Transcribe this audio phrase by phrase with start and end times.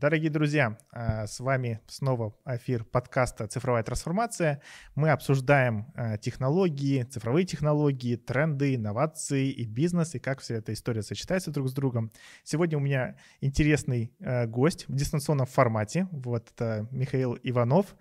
[0.00, 4.60] Дорогие друзья, а, с вами снова эфир подкаста «Цифровая трансформация».
[4.96, 11.02] Мы обсуждаем а, технологии, цифровые технологии, тренды, инновации и бизнес, и как вся эта история
[11.02, 12.10] сочетается друг с другом.
[12.42, 16.08] Сегодня у меня интересный а, гость в дистанционном формате.
[16.10, 17.94] Вот это Михаил Иванов,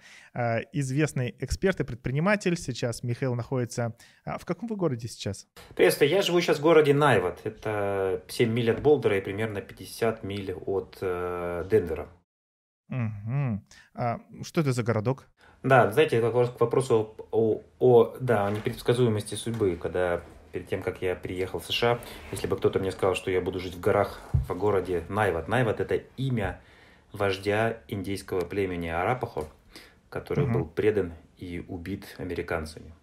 [0.72, 2.58] известный эксперт и предприниматель.
[2.58, 3.96] Сейчас Михаил находится...
[4.26, 5.48] В каком вы городе сейчас?
[5.76, 7.42] Приветствую, я живу сейчас в городе Найват.
[7.44, 12.08] Это 7 миль от Болдера и примерно 50 миль от э, Денвера.
[12.90, 13.62] Угу.
[13.96, 15.28] А что это за городок?
[15.64, 21.02] Да, знаете, вопрос к вопросу о, о, да, о непредсказуемости судьбы, когда перед тем, как
[21.02, 22.00] я приехал в США,
[22.32, 25.48] если бы кто-то мне сказал, что я буду жить в горах в городе Найват.
[25.48, 26.60] Найват– это имя
[27.12, 29.46] вождя индейского племени Арапахо,
[30.10, 30.54] который угу.
[30.54, 32.94] был предан и убит американцами.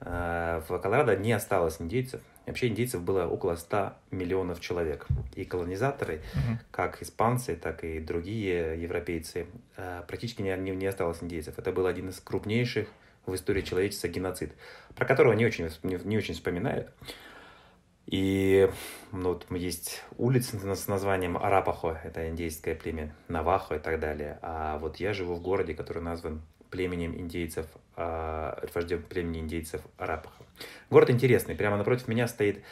[0.00, 5.06] А, в Колорадо не осталось индейцев, Вообще индейцев было около 100 миллионов человек.
[5.36, 6.58] И колонизаторы, угу.
[6.72, 9.46] как испанцы, так и другие европейцы,
[9.76, 11.60] э, практически не, не осталось индейцев.
[11.60, 12.88] Это был один из крупнейших
[13.24, 14.50] в истории человечества геноцид,
[14.96, 16.90] про которого не очень, не, не очень вспоминают.
[18.06, 18.68] И
[19.12, 24.40] ну, вот есть улицы с названием Арапахо, это индейское племя, Навахо и так далее.
[24.42, 27.66] А вот я живу в городе, который назван племенем индейцев,
[28.74, 30.44] вождем племени индейцев Арапаха.
[30.90, 31.54] Город интересный.
[31.54, 32.62] Прямо напротив меня стоит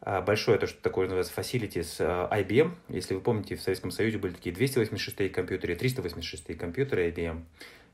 [0.00, 1.98] а, большое, то, что такое называется facilities
[2.30, 2.72] IBM.
[2.88, 7.42] Если вы помните, в Советском Союзе были такие 286 компьютеры, 386 компьютеры IBM.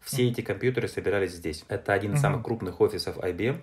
[0.01, 1.65] Все эти компьютеры собирались здесь.
[1.69, 3.61] Это один из самых крупных офисов IBM.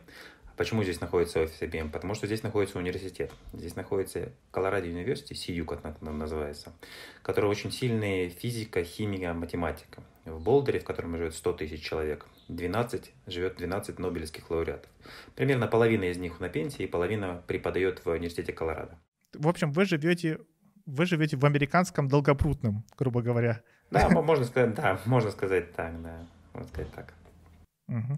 [0.58, 1.92] Почему здесь находится офис IBM?
[1.92, 3.32] Потому что здесь находится университет.
[3.52, 6.72] Здесь находится University, CU, как называется,
[7.24, 10.02] который очень сильный физика, химия, математика.
[10.26, 14.90] В Болдере, в котором живет 100 тысяч человек, 12, живет 12 нобелевских лауреатов.
[15.36, 18.98] Примерно половина из них на пенсии, и половина преподает в университете Колорадо.
[19.34, 20.40] В общем, вы живете,
[20.86, 23.62] вы живете в американском долгопрутном, грубо говоря.
[23.92, 27.14] Да, можно сказать, да, можно сказать так, да, можно сказать так.
[27.88, 28.18] Угу.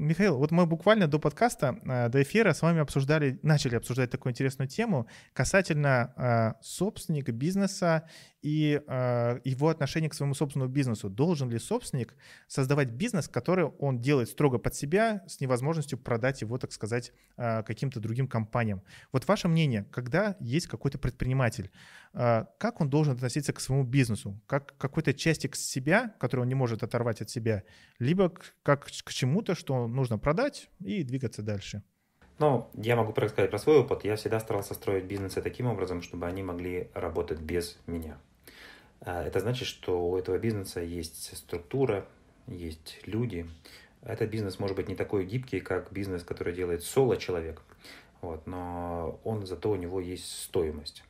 [0.00, 4.32] Михаил, вот мы буквально до подкаста, э, до эфира с вами обсуждали, начали обсуждать такую
[4.32, 8.08] интересную тему касательно э, собственника бизнеса
[8.40, 11.10] и э, его отношение к своему собственному бизнесу.
[11.10, 12.14] Должен ли собственник
[12.48, 18.00] создавать бизнес, который он делает строго под себя, с невозможностью продать его, так сказать, каким-то
[18.00, 18.80] другим компаниям?
[19.12, 21.70] Вот ваше мнение, когда есть какой-то предприниматель,
[22.12, 24.40] как он должен относиться к своему бизнесу?
[24.46, 27.62] Как к какой-то части к себя, которую он не может оторвать от себя,
[27.98, 28.32] либо
[28.62, 31.82] как к чему-то, что нужно продать и двигаться дальше?
[32.40, 34.02] Ну, я могу рассказать про свой опыт.
[34.02, 38.18] Я всегда старался строить бизнесы таким образом, чтобы они могли работать без меня.
[39.02, 42.06] А, это значит, что у этого бизнеса есть структура,
[42.46, 43.46] есть люди.
[44.02, 47.62] Этот бизнес может быть не такой гибкий, как бизнес, который делает соло-человек,
[48.22, 51.04] вот, но он зато у него есть стоимость.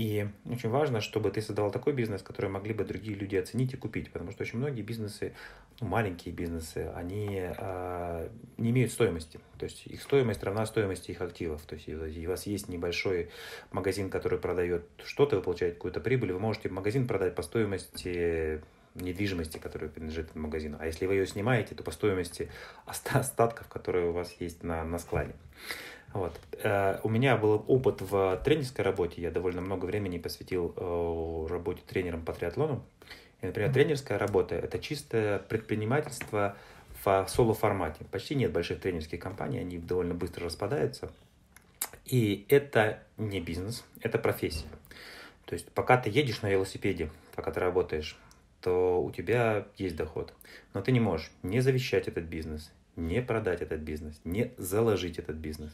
[0.00, 3.76] И очень важно, чтобы ты создавал такой бизнес, который могли бы другие люди оценить и
[3.76, 5.34] купить, потому что очень многие бизнесы,
[5.78, 9.40] ну, маленькие бизнесы, они э, не имеют стоимости.
[9.58, 11.60] То есть их стоимость равна стоимости их активов.
[11.66, 13.28] То есть у вас есть небольшой
[13.72, 18.62] магазин, который продает что-то, вы получаете какую-то прибыль, вы можете магазин продать по стоимости
[18.94, 20.78] недвижимости, которая принадлежит этому магазину.
[20.80, 22.50] А если вы ее снимаете, то по стоимости
[22.86, 25.34] остатков, которые у вас есть на, на складе.
[26.12, 26.38] Вот.
[26.62, 29.22] Э, у меня был опыт в тренерской работе.
[29.22, 32.82] Я довольно много времени посвятил э, работе тренером по триатлону.
[33.40, 36.56] И, например, тренерская работа– это чистое предпринимательство
[37.04, 38.04] в соло-формате.
[38.10, 41.10] Почти нет больших тренерских компаний, они довольно быстро распадаются.
[42.04, 44.68] И это не бизнес, это профессия.
[45.46, 48.18] То есть пока ты едешь на велосипеде, пока ты работаешь,
[48.60, 50.34] то у тебя есть доход.
[50.74, 55.36] Но ты не можешь не завещать этот бизнес, не продать этот бизнес, не заложить этот
[55.36, 55.72] бизнес.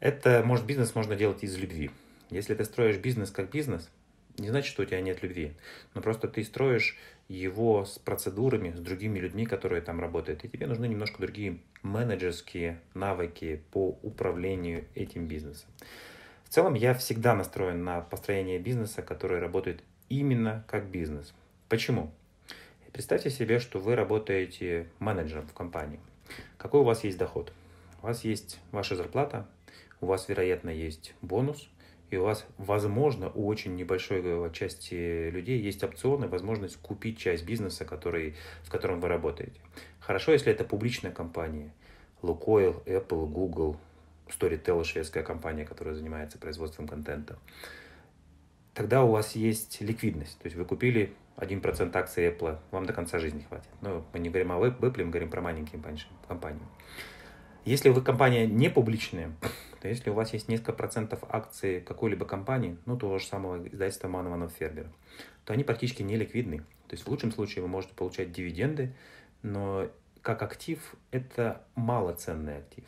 [0.00, 1.90] Это, может, бизнес можно делать из любви.
[2.30, 3.90] Если ты строишь бизнес как бизнес,
[4.38, 5.52] не значит, что у тебя нет любви,
[5.94, 6.96] но просто ты строишь
[7.28, 12.80] его с процедурами, с другими людьми, которые там работают, и тебе нужны немножко другие менеджерские
[12.94, 15.68] навыки по управлению этим бизнесом.
[16.44, 21.32] В целом я всегда настроен на построение бизнеса, который работает именно как бизнес.
[21.68, 22.12] Почему?
[22.92, 26.00] Представьте себе, что вы работаете менеджером в компании.
[26.60, 27.54] Какой у вас есть доход?
[28.02, 29.48] У вас есть ваша зарплата,
[30.02, 31.70] у вас, вероятно, есть бонус,
[32.10, 34.22] и у вас, возможно, у очень небольшой
[34.52, 39.58] части людей есть опционы, возможность купить часть бизнеса, который, в котором вы работаете.
[40.00, 41.72] Хорошо, если это публичная компания.
[42.20, 43.78] Лукойл, Apple, Google,
[44.28, 47.38] Storytel, шведская компания, которая занимается производством контента.
[48.74, 50.38] Тогда у вас есть ликвидность.
[50.38, 53.68] То есть вы купили 1% акций Apple вам до конца жизни хватит.
[53.80, 55.80] Но мы не говорим о Apple, мы говорим про маленькие
[56.28, 56.62] компании.
[57.64, 59.32] Если вы компания не публичная,
[59.82, 64.08] Но если у вас есть несколько процентов акций какой-либо компании, ну, того же самого издательства
[64.08, 64.92] Манованов Фербера,
[65.44, 66.58] то они практически не ликвидны.
[66.88, 68.94] То есть в лучшем случае вы можете получать дивиденды,
[69.42, 69.88] но
[70.22, 72.84] как актив это малоценный актив.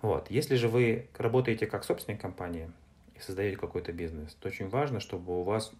[0.00, 0.30] Вот.
[0.30, 2.70] Если же вы работаете как собственник компании
[3.14, 5.72] и создаете какой-то бизнес, то очень важно, чтобы у вас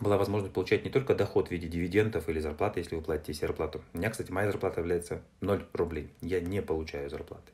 [0.00, 3.82] была возможность получать не только доход в виде дивидендов или зарплаты, если вы платите зарплату.
[3.92, 6.10] У меня, кстати, моя зарплата является 0 рублей.
[6.20, 7.52] Я не получаю зарплаты.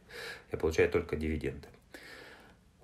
[0.52, 1.69] Я получаю только дивиденды.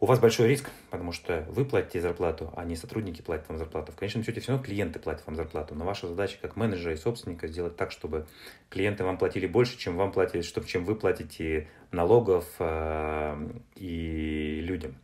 [0.01, 3.93] У вас большой риск, потому что вы платите зарплату, а не сотрудники платят вам зарплату.
[3.93, 5.75] В конечном счете все равно клиенты платят вам зарплату.
[5.75, 8.27] Но ваша задача как менеджера и собственника сделать так, чтобы
[8.69, 14.97] клиенты вам платили больше, чем вам платили, чтобы, чем вы платите налогов э, и людям.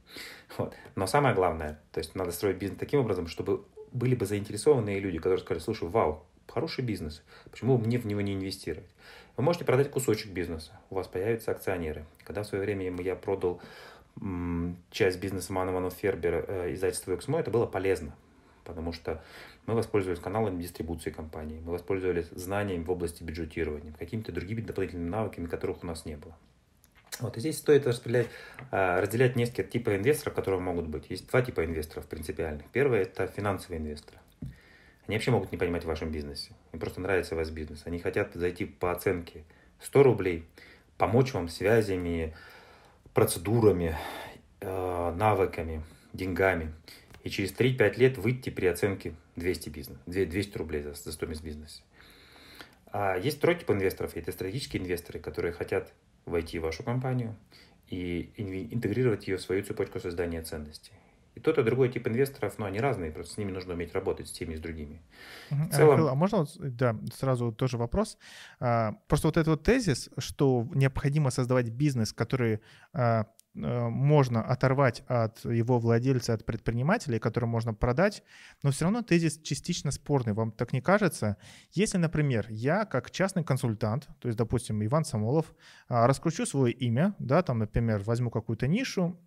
[0.58, 0.74] Вот.
[0.96, 5.18] Но самое главное, то есть надо строить бизнес таким образом, чтобы были бы заинтересованные люди,
[5.18, 8.90] которые сказали, слушай, вау, хороший бизнес, почему мне в него не инвестировать?
[9.36, 12.04] Вы можете продать кусочек бизнеса, у вас появятся акционеры.
[12.24, 13.60] Когда в свое время я продал
[14.90, 18.14] часть бизнеса Манованов Фербер э, издательства XMO, это было полезно,
[18.64, 19.22] потому что
[19.66, 25.46] мы воспользовались каналами дистрибуции компании, мы воспользовались знаниями в области бюджетирования, какими-то другими дополнительными навыками,
[25.46, 26.36] которых у нас не было.
[27.18, 28.28] Вот, и здесь стоит распределять,
[28.70, 31.10] э, разделять несколько типов инвесторов, которые могут быть.
[31.10, 32.66] Есть два типа инвесторов принципиальных.
[32.72, 34.18] Первый– это финансовые инвесторы.
[35.06, 36.52] Они вообще могут не понимать в вашем бизнесе.
[36.72, 37.82] Им просто нравится ваш бизнес.
[37.84, 39.44] Они хотят зайти по оценке
[39.80, 40.46] 100 рублей,
[40.96, 42.34] помочь вам связями,
[43.12, 43.96] процедурами,
[44.60, 45.82] э, навыками,
[46.12, 46.72] деньгами.
[47.24, 51.82] И через 3-5 лет выйти при оценке 200, бизнес, 200 рублей за, за стоимость бизнеса.
[52.92, 55.92] А есть второй тип инвесторов, это стратегические инвесторы, которые хотят
[56.26, 57.36] войти в вашу компанию
[57.88, 58.32] и
[58.70, 60.92] интегрировать ее в свою цепочку создания ценностей.
[61.34, 64.28] И тот и другой тип инвесторов, ну, они разные, просто с ними нужно уметь работать,
[64.28, 65.00] с теми и с другими.
[65.50, 66.06] В целом...
[66.08, 68.18] А можно, вот, да, сразу тоже вопрос.
[68.58, 72.60] А, просто вот этот вот тезис, что необходимо создавать бизнес, который
[72.92, 78.22] а, можно оторвать от его владельца, от предпринимателей, который можно продать,
[78.62, 80.34] но все равно тезис частично спорный.
[80.34, 81.36] Вам так не кажется?
[81.72, 85.54] Если, например, я как частный консультант, то есть, допустим, Иван Самолов,
[85.88, 89.18] а, раскручу свое имя, да, там, например, возьму какую-то нишу,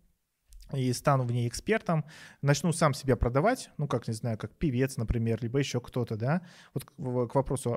[0.71, 2.06] и стану в ней экспертом,
[2.42, 6.42] начну сам себя продавать, ну, как, не знаю, как певец, например, либо еще кто-то, да,
[6.74, 7.71] вот к, вопросу,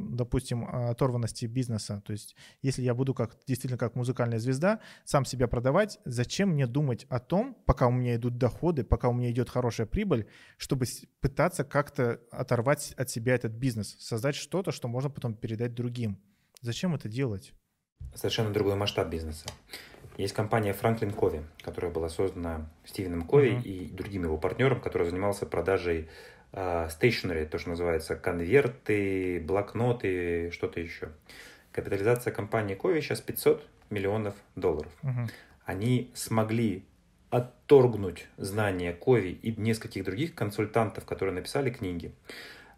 [0.00, 5.46] допустим, оторванности бизнеса, то есть если я буду как действительно как музыкальная звезда, сам себя
[5.46, 9.50] продавать, зачем мне думать о том, пока у меня идут доходы, пока у меня идет
[9.50, 10.26] хорошая прибыль,
[10.56, 10.86] чтобы
[11.20, 16.20] пытаться как-то оторвать от себя этот бизнес, создать что-то, что можно потом передать другим.
[16.62, 17.52] Зачем это делать?
[18.14, 19.46] Совершенно другой масштаб бизнеса.
[20.16, 23.62] Есть компания Franklin Covey, которая была создана Стивеном Кови mm-hmm.
[23.62, 26.08] и другим его партнером, который занимался продажей
[26.52, 31.10] э, stationery, то, что называется конверты, блокноты, что-то еще.
[31.72, 34.92] Капитализация компании Кови сейчас 500 миллионов долларов.
[35.02, 35.30] Mm-hmm.
[35.64, 36.84] Они смогли
[37.30, 42.12] отторгнуть знания Кови и нескольких других консультантов, которые написали книги,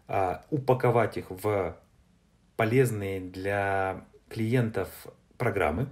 [0.07, 1.75] э, упаковать их в
[2.55, 4.89] полезные для клиентов
[5.37, 5.87] программы,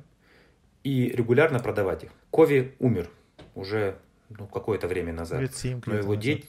[0.83, 2.12] и регулярно продавать их.
[2.30, 3.10] Кови умер
[3.56, 3.98] уже
[4.30, 5.42] ну, какое-то время назад.
[5.42, 6.48] Лет 7 но его дети,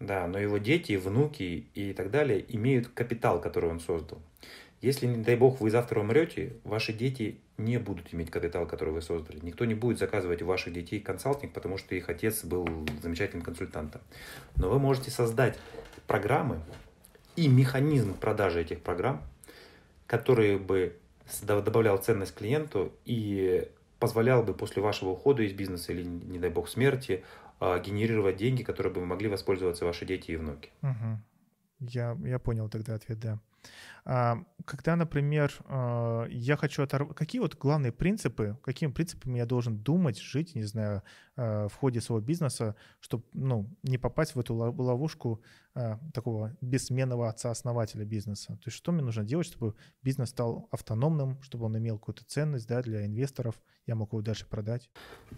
[0.00, 4.20] да, но его дети, внуки и так далее имеют капитал, который он создал.
[4.80, 9.02] Если, не дай бог, вы завтра умрете, ваши дети не будут иметь капитал, который вы
[9.02, 9.40] создали.
[9.42, 12.68] Никто не будет заказывать у ваших детей консалтинг, потому что их отец был
[13.02, 14.00] замечательным консультантом.
[14.54, 15.58] Но вы можете создать
[16.06, 16.60] программы
[17.34, 19.20] и механизм продажи этих программ,
[20.06, 20.96] которые бы
[21.42, 23.68] добавлял ценность клиенту и
[23.98, 27.24] позволял бы после вашего ухода из бизнеса или, не дай бог, смерти,
[27.60, 30.70] а, генерировать деньги, которые бы могли воспользоваться ваши дети и внуки.
[30.82, 31.18] Угу.
[31.80, 33.40] Я, я понял тогда ответ, да.
[34.04, 37.16] А, когда, например, а, я хочу оторвать...
[37.16, 41.02] Какие вот главные принципы, какими принципами я должен думать, жить, не знаю,
[41.36, 45.40] в ходе своего бизнеса, чтобы ну, не попасть в эту ловушку
[46.12, 48.56] такого бессменного отца-основателя бизнеса?
[48.56, 52.66] То есть что мне нужно делать, чтобы бизнес стал автономным, чтобы он имел какую-то ценность
[52.66, 53.54] да, для инвесторов
[53.86, 54.90] я могу его дальше продать?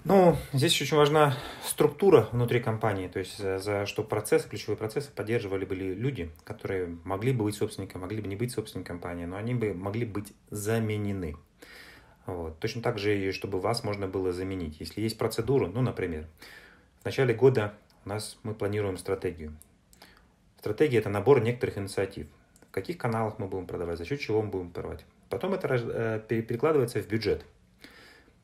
[0.04, 1.36] Ну, здесь очень важна
[1.66, 6.98] структура внутри компании, то есть за, за что процессы, ключевые процессы поддерживали были люди, которые
[7.04, 10.32] могли бы быть собственником, могли бы не быть собственником компании, но они бы могли быть
[10.50, 11.36] заменены.
[12.26, 12.58] Вот.
[12.58, 14.80] Точно так же и чтобы вас можно было заменить.
[14.80, 16.26] Если есть процедура, ну, например,
[17.00, 17.74] в начале года
[18.04, 19.56] у нас мы планируем стратегию.
[20.58, 22.26] Стратегия– это набор некоторых инициатив.
[22.68, 25.04] В каких каналах мы будем продавать, за счет чего мы будем продавать.
[25.28, 27.44] Потом это э, перекладывается в бюджет–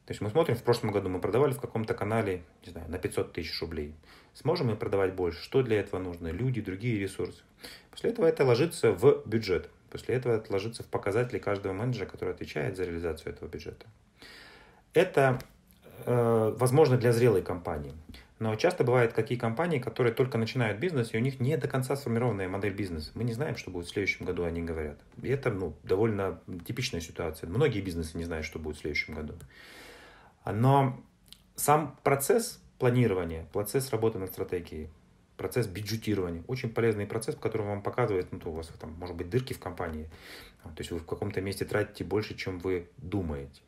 [0.06, 2.96] то есть мы смотрим, в прошлом году мы продавали в каком-то канале, не знаю, на
[2.96, 3.92] 500 тысяч рублей.
[4.36, 5.42] Сможем мы продавать больше?
[5.42, 6.28] Что для этого нужно?
[6.28, 7.42] Люди, другие ресурсы.
[7.90, 9.70] После этого это ложится в бюджет.
[9.90, 13.86] После этого это ложится в показатели каждого менеджера, который отвечает за реализацию этого бюджета.
[14.92, 15.38] Это
[16.04, 17.94] э, возможно для зрелой компании.
[18.38, 21.96] Но часто бывают какие компании, которые только начинают бизнес, и у них не до конца
[21.96, 23.12] сформированная модель бизнеса.
[23.14, 24.98] Мы не знаем, что будет в следующем году, они говорят.
[25.22, 27.48] И это ну, довольно типичная ситуация.
[27.48, 29.32] Многие бизнесы не знают, что будет в следующем году.
[30.44, 31.02] Но
[31.54, 34.88] сам процесс планирования, процесс работы над стратегией,
[35.36, 39.30] процесс бюджетирования, очень полезный процесс, который вам показывает, ну, то у вас там, может быть,
[39.30, 40.08] дырки в компании,
[40.62, 43.60] то есть вы в каком-то месте тратите больше, чем вы думаете.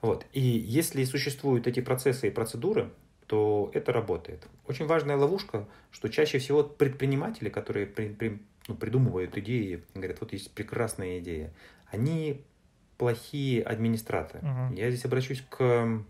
[0.00, 0.26] Вот.
[0.32, 2.90] И если существуют эти процессы и процедуры,
[3.26, 4.46] то это работает.
[4.66, 10.32] Очень важная ловушка, что чаще всего предприниматели, которые при, при, ну, придумывают идеи, говорят, вот
[10.32, 11.52] есть прекрасная идея,
[11.90, 12.42] они
[12.98, 14.44] плохие администраторы.
[14.44, 14.76] Uh-huh.
[14.76, 16.02] Я здесь обращусь к,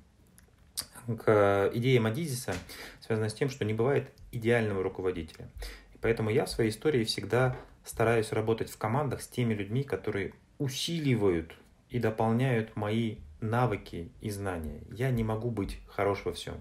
[1.06, 2.54] к идее Мадизиса,
[3.00, 5.48] связанной с тем, что не бывает идеального руководителя.
[5.94, 10.34] И поэтому я в своей истории всегда стараюсь работать в командах с теми людьми, которые
[10.58, 11.54] усиливают
[11.88, 14.80] и дополняют мои навыки и знания.
[14.92, 16.54] Я не могу быть хорош во всем.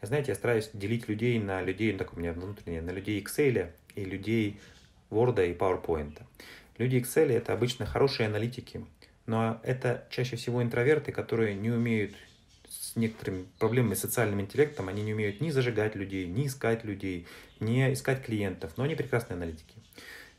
[0.00, 3.70] Знаете, я стараюсь делить людей на людей, ну, так у меня внутреннее, на людей Excel
[3.94, 4.60] и людей
[5.10, 6.22] Word и PowerPoint.
[6.78, 8.84] Люди Excel это обычно хорошие аналитики,
[9.26, 12.14] но это чаще всего интроверты, которые не умеют
[12.92, 17.26] с некоторыми проблемами с социальным интеллектом, они не умеют ни зажигать людей, ни искать людей,
[17.60, 19.74] не искать клиентов, но они прекрасные аналитики.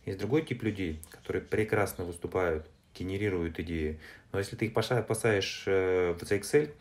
[0.05, 3.99] Есть другой тип людей, которые прекрасно выступают, генерируют идеи,
[4.31, 6.71] но если ты их посадишь э, в Excel,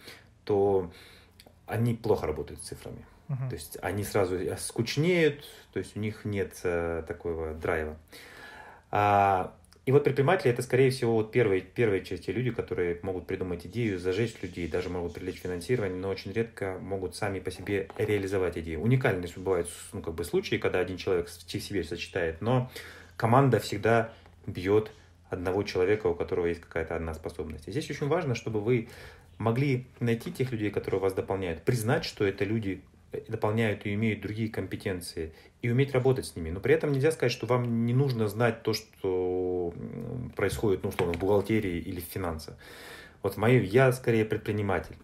[0.45, 0.93] то
[1.67, 3.07] они плохо работают с цифрами.
[3.29, 3.49] Uh-huh.
[3.49, 7.97] То есть они сразу скучнеют, то есть у них нет э, такого драйва.
[8.91, 13.67] А, и вот предприниматели это, скорее всего, вот первые, первые части люди, которые могут придумать
[13.67, 18.57] идею, зажечь людей, даже могут привлечь финансирование, но очень редко могут сами по себе реализовать
[18.59, 18.81] идею.
[18.81, 22.71] Уникальные бывают ну, как бы, случаи, когда один человек в себе сочетает, но
[23.17, 24.13] команда всегда
[24.47, 24.93] бьет
[25.31, 27.67] одного человека, у которого есть какая-то одна способность.
[27.67, 28.89] И здесь очень важно, чтобы вы
[29.39, 32.83] могли найти тех людей, которые вас дополняют, признать, что это люди
[33.29, 36.51] дополняют и имеют другие компетенции, и уметь работать с ними.
[36.51, 39.73] Но при этом нельзя сказать, что вам не нужно знать то, что
[40.37, 42.57] происходит, ну, условно, в бухгалтерии или в финансах.
[43.23, 44.97] Вот мою, я скорее предприниматель,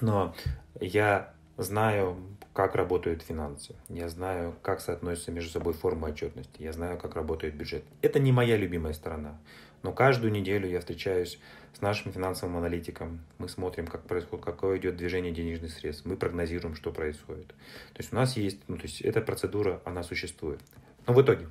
[0.00, 0.34] но
[0.80, 2.16] я знаю,
[2.54, 7.56] как работают финансы, я знаю, как соотносятся между собой формы отчетности, я знаю, как работает
[7.56, 7.84] бюджет.
[8.00, 9.38] Это не моя любимая сторона,
[9.82, 11.40] но каждую неделю я встречаюсь
[11.74, 13.20] с нашим финансовым аналитиком.
[13.38, 16.06] Мы смотрим, как происходит, какое идет движение денежных средств.
[16.06, 17.48] Мы прогнозируем, что происходит.
[17.48, 20.60] То есть у нас есть, ну, то есть эта процедура, она существует.
[21.08, 21.48] Но в итоге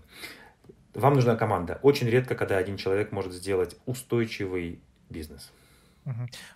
[0.94, 1.80] вам нужна команда.
[1.84, 4.80] Очень редко, когда один человек может сделать устойчивый
[5.10, 5.52] бизнес.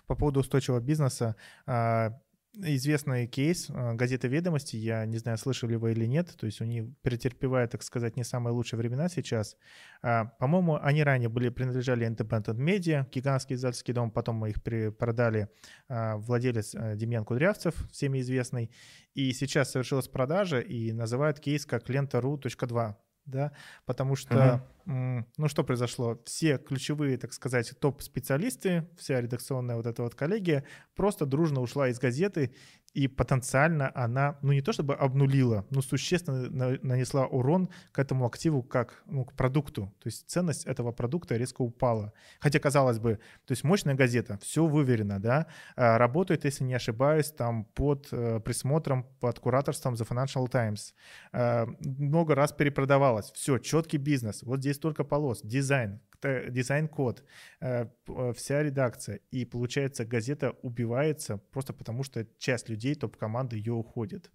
[0.06, 1.36] По поводу устойчивого бизнеса,
[1.66, 2.18] а,
[2.54, 6.94] известный кейс э, газеты «Ведомости», я не знаю, слышали вы или нет, то есть они
[7.02, 9.56] претерпевают, так сказать, не самые лучшие времена сейчас.
[10.02, 14.62] А, по-моему, они ранее были, принадлежали Independent Media, гигантский издательский дом, потом мы их
[14.96, 15.48] продали
[15.88, 18.70] а, владелец э, Демьян Кудрявцев, всеми известный,
[19.14, 22.94] и сейчас совершилась продажа и называют кейс как лента.ру.2
[23.28, 23.52] да,
[23.84, 24.60] потому что, uh-huh.
[24.88, 30.64] Ну что произошло, все ключевые, так сказать, топ-специалисты, вся редакционная вот эта вот коллегия
[30.94, 32.54] просто дружно ушла из газеты,
[32.94, 38.62] и потенциально она, ну не то чтобы обнулила, но существенно нанесла урон к этому активу
[38.62, 39.94] как ну, к продукту.
[40.02, 42.12] То есть ценность этого продукта резко упала.
[42.40, 47.30] Хотя, казалось бы, то есть мощная газета, все выверено, да, а, работает, если не ошибаюсь,
[47.30, 50.94] там под э, присмотром, под кураторством The Financial Times.
[51.32, 57.24] Э, много раз перепродавалась, все, четкий бизнес, вот здесь только полос, дизайн, дизайн-код,
[57.60, 59.20] э, э, вся редакция.
[59.30, 64.30] И получается, газета убивается просто потому, что часть людей топ-команды ее уходит.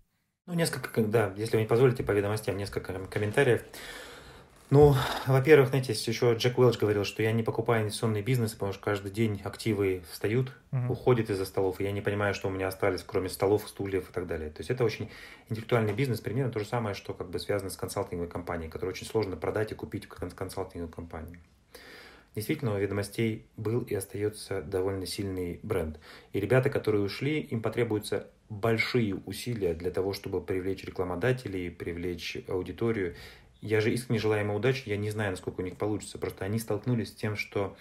[0.45, 3.63] Ну, несколько, да, если вы не позволите по ведомостям, несколько комментариев.
[4.69, 4.95] Ну,
[5.27, 9.11] во-первых, знаете, еще Джек Уэлч говорил, что я не покупаю инвестиционный бизнес, потому что каждый
[9.11, 10.89] день активы встают, uh-huh.
[10.89, 14.13] уходят из-за столов, и я не понимаю, что у меня остались, кроме столов, стульев и
[14.13, 14.49] так далее.
[14.49, 15.11] То есть это очень
[15.49, 19.05] интеллектуальный бизнес, примерно то же самое, что как бы связано с консалтинговой компанией, которую очень
[19.05, 21.39] сложно продать и купить консалтинговую компанию.
[22.35, 25.99] Действительно, у ведомостей был и остается довольно сильный бренд.
[26.31, 33.15] И ребята, которые ушли, им потребуются большие усилия для того, чтобы привлечь рекламодателей, привлечь аудиторию.
[33.63, 36.17] Я же искренне желаю им удачи, я не знаю, насколько у них получится.
[36.17, 37.77] Просто они столкнулись с тем, что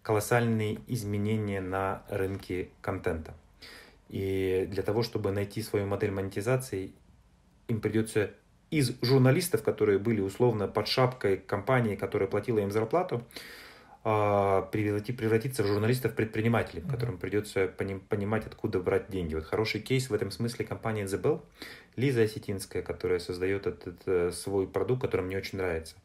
[0.00, 3.34] колоссальные изменения на рынке контента.
[4.08, 6.92] И для того, чтобы найти свою модель монетизации,
[7.68, 8.30] им придется
[8.70, 13.22] из журналистов, которые были условно под шапкой компании, которая платила им зарплату,
[14.06, 16.90] превратиться в журналистов-предпринимателей, mm-hmm.
[16.90, 19.34] которым придется понимать, откуда брать деньги.
[19.34, 21.42] Вот хороший кейс в этом смысле компания The Bell,
[21.96, 25.96] Лиза Осетинская, которая создает этот, этот свой продукт, который мне очень нравится.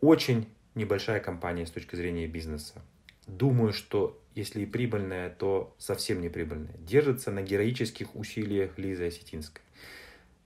[0.00, 2.80] Очень небольшая компания с точки зрения бизнеса.
[3.26, 6.76] думаю, что если и прибыльная, то совсем не прибыльная.
[6.78, 9.62] Держится на героических усилиях Лизы Осетинской.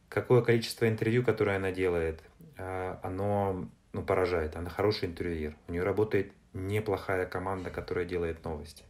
[0.09, 2.23] Какое количество интервью, которое она делает,
[2.57, 4.57] а, оно ну, поражает.
[4.57, 5.57] Она хороший интервьюер.
[5.69, 8.85] У нее работает неплохая команда, которая делает новости.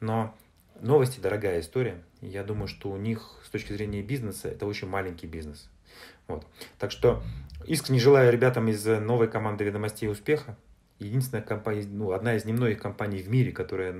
[0.00, 0.34] Но
[0.80, 2.02] новости дорогая история.
[2.20, 5.70] Я думаю, что у них с точки зрения бизнеса это очень маленький бизнес.
[6.26, 6.46] Вот.
[6.78, 7.22] Так что
[7.66, 10.56] искренне желаю ребятам из новой команды ведомостей успеха
[10.98, 13.92] единственная компания, ну, одна из немногих компаний в мире, которая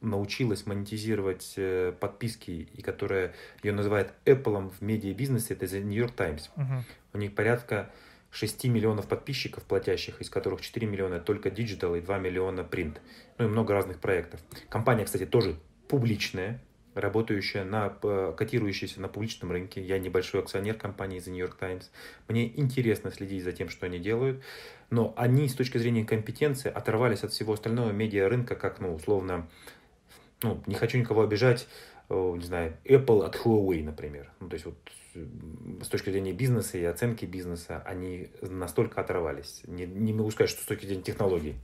[0.00, 6.12] научилась монетизировать э, подписки и которая ее называет Apple в медиабизнесе, это The New York
[6.12, 6.50] Times.
[6.56, 6.82] Uh-huh.
[7.12, 7.90] У них порядка
[8.30, 12.98] 6 миллионов подписчиков платящих, из которых 4 миллиона только digital и 2 миллиона print.
[13.38, 14.40] Ну и много разных проектов.
[14.68, 15.56] Компания, кстати, тоже
[15.88, 16.62] публичная,
[16.94, 19.80] работающая на, э, котирующаяся на публичном рынке.
[19.80, 21.90] Я небольшой акционер компании The New York Times.
[22.28, 24.42] Мне интересно следить за тем, что они делают.
[24.90, 29.48] Но они с точки зрения компетенции оторвались от всего остального медиа рынка, как, ну, условно,
[30.42, 31.68] ну, не хочу никого обижать,
[32.10, 34.32] не знаю, Apple от Huawei, например.
[34.40, 34.76] Ну, то есть вот
[35.82, 39.62] с точки зрения бизнеса и оценки бизнеса они настолько оторвались.
[39.66, 41.54] Не, не могу сказать, что с точки зрения технологий.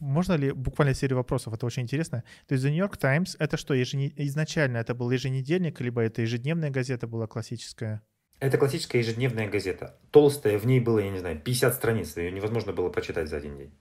[0.00, 1.52] Можно ли буквально серию вопросов?
[1.54, 2.22] Это очень интересно.
[2.46, 4.12] То есть The New York Times— это что, еженед...
[4.16, 8.02] изначально это был еженедельник, либо это ежедневная газета была классическая?
[8.40, 9.98] Это классическая ежедневная газета.
[10.12, 12.16] Толстая, в ней было, я не знаю, 50 страниц.
[12.16, 13.72] Ее невозможно было прочитать за один день.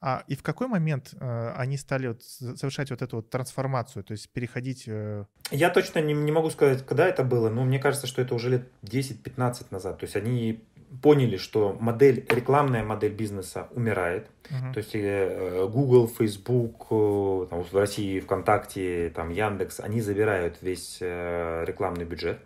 [0.00, 4.12] А и в какой момент э, они стали вот совершать вот эту вот трансформацию, то
[4.12, 4.84] есть переходить?
[4.86, 5.24] Э...
[5.50, 8.50] Я точно не, не могу сказать, когда это было, но мне кажется, что это уже
[8.50, 9.98] лет 10-15 назад.
[9.98, 10.62] То есть они
[11.00, 14.28] поняли, что модель, рекламная модель бизнеса умирает.
[14.50, 14.72] Uh-huh.
[14.74, 20.98] То есть э, Google, Facebook, э, там, в России ВКонтакте, там, Яндекс, они забирают весь
[21.00, 22.40] э, рекламный бюджет.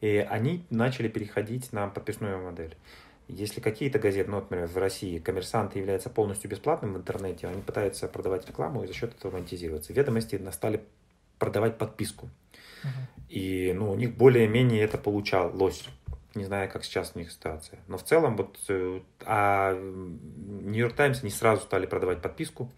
[0.00, 2.76] И они начали переходить на подписную модель.
[3.28, 8.08] Если какие-то газеты, ну, например, в России коммерсанты являются полностью бесплатным в интернете, они пытаются
[8.08, 9.92] продавать рекламу и за счет этого монетизироваться.
[9.92, 10.82] Ведомости стали
[11.38, 12.30] продавать подписку.
[12.82, 12.88] Uh-huh.
[13.28, 15.84] И ну, у них более-менее это получалось.
[16.34, 17.78] Не знаю, как сейчас у них ситуация.
[17.86, 19.74] Но в целом, вот, э, а
[20.72, 22.72] York Times не сразу стали продавать подписку.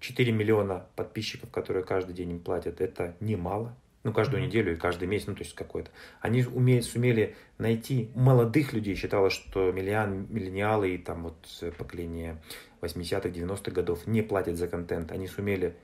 [0.00, 5.08] 4 миллиона подписчиков, которые каждый день им платят, это немало ну, каждую неделю и каждый
[5.08, 5.90] месяц, ну, то есть какой-то.
[6.20, 12.40] Они умеют, сумели найти молодых людей, считалось, что миллион, миллениалы и там вот поколение
[12.80, 15.12] 80-х, 90-х годов не платят за контент.
[15.12, 15.76] Они сумели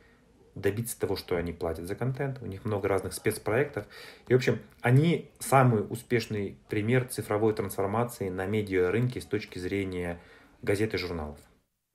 [0.55, 2.39] добиться того, что они платят за контент.
[2.41, 3.87] У них много разных спецпроектов.
[4.27, 10.19] И, в общем, они самый успешный пример цифровой трансформации на медиа рынке с точки зрения
[10.63, 11.39] газет и журналов.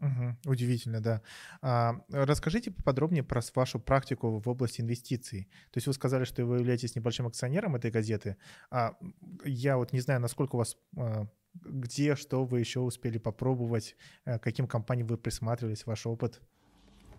[0.01, 1.21] Угу, удивительно, да.
[1.61, 5.47] А, расскажите поподробнее про вашу практику в области инвестиций.
[5.71, 8.37] То есть вы сказали, что вы являетесь небольшим акционером этой газеты.
[8.71, 8.95] А
[9.45, 14.39] я вот не знаю, насколько у вас а, где, что вы еще успели попробовать, а,
[14.39, 16.41] каким компаниям вы присматривались, ваш опыт.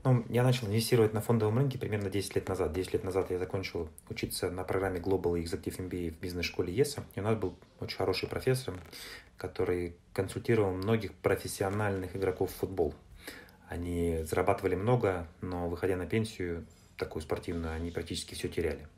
[0.05, 2.73] Ну, я начал инвестировать на фондовом рынке примерно 10 лет назад.
[2.73, 7.05] 10 лет назад я закончил учиться на программе Global Executive MBA в бизнес-школе ЕСА.
[7.15, 8.75] И у нас был очень хороший профессор,
[9.37, 12.97] который консультировал многих профессиональных игроков в футбол.
[13.69, 18.89] Они зарабатывали много, но выходя на пенсию, такую спортивную, они практически все теряли.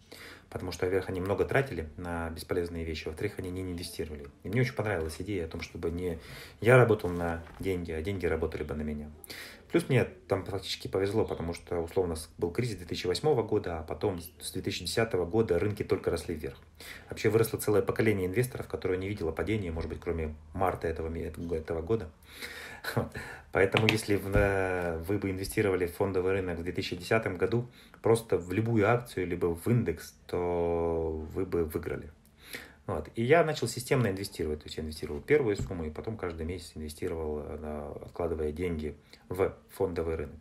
[0.49, 4.29] Потому что, во-первых, они много тратили на бесполезные вещи, во-вторых, они не инвестировали.
[4.43, 6.19] И мне очень понравилась идея о том, чтобы не
[6.61, 9.11] я работал на деньги, а деньги работали бы на меня.
[9.75, 14.53] Плюс мне там практически повезло, потому что, условно, был кризис 2008 года, а потом с
[14.53, 16.57] 2010 года рынки только росли вверх.
[17.11, 21.13] Вообще выросло целое поколение инвесторов, которое не видело падения, может быть, кроме марта этого,
[21.57, 22.09] этого года.
[23.51, 27.69] Поэтому, если вы бы инвестировали в фондовый рынок в 2010 году,
[28.01, 32.13] просто в любую акцию, либо в индекс, то вы бы выиграли.
[32.87, 33.09] Вот.
[33.15, 34.61] И я начал системно инвестировать.
[34.61, 38.95] То есть я инвестировал первую сумму и потом каждый месяц инвестировал, э, откладывая деньги
[39.29, 40.39] в фондовый рынок.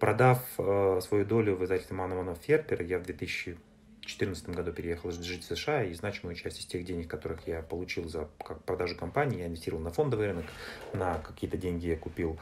[0.00, 5.56] Продав э, свою долю в издательстве Мануманов Ферпер, я в 2014 году переехал жить в
[5.56, 8.28] США, и значимую часть из тех денег, которых я получил за
[8.66, 10.46] продажу компании, я инвестировал на фондовый рынок,
[10.92, 12.38] на какие-то деньги я купил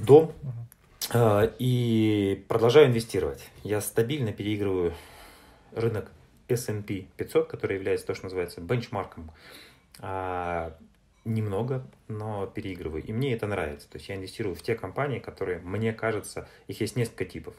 [0.00, 0.32] дом,
[1.14, 3.48] э, и продолжаю инвестировать.
[3.62, 4.92] Я стабильно переигрываю
[5.74, 6.10] рынок
[6.48, 9.30] S&P 500, который является то, что называется бенчмарком,
[10.00, 10.76] а,
[11.24, 13.02] немного, но переигрываю.
[13.04, 13.88] И мне это нравится.
[13.88, 17.54] То есть я инвестирую в те компании, которые, мне кажется, их есть несколько типов.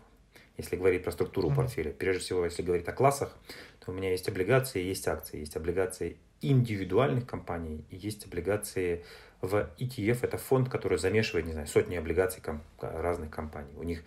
[0.57, 1.55] Если говорить про структуру mm-hmm.
[1.55, 1.91] портфеля.
[1.91, 3.35] Прежде всего, если говорить о классах,
[3.79, 5.39] то у меня есть облигации, есть акции.
[5.39, 9.03] Есть облигации индивидуальных компаний и есть облигации
[9.41, 10.19] в ETF.
[10.21, 13.73] Это фонд, который замешивает, не знаю, сотни облигаций ком- разных компаний.
[13.77, 14.03] У них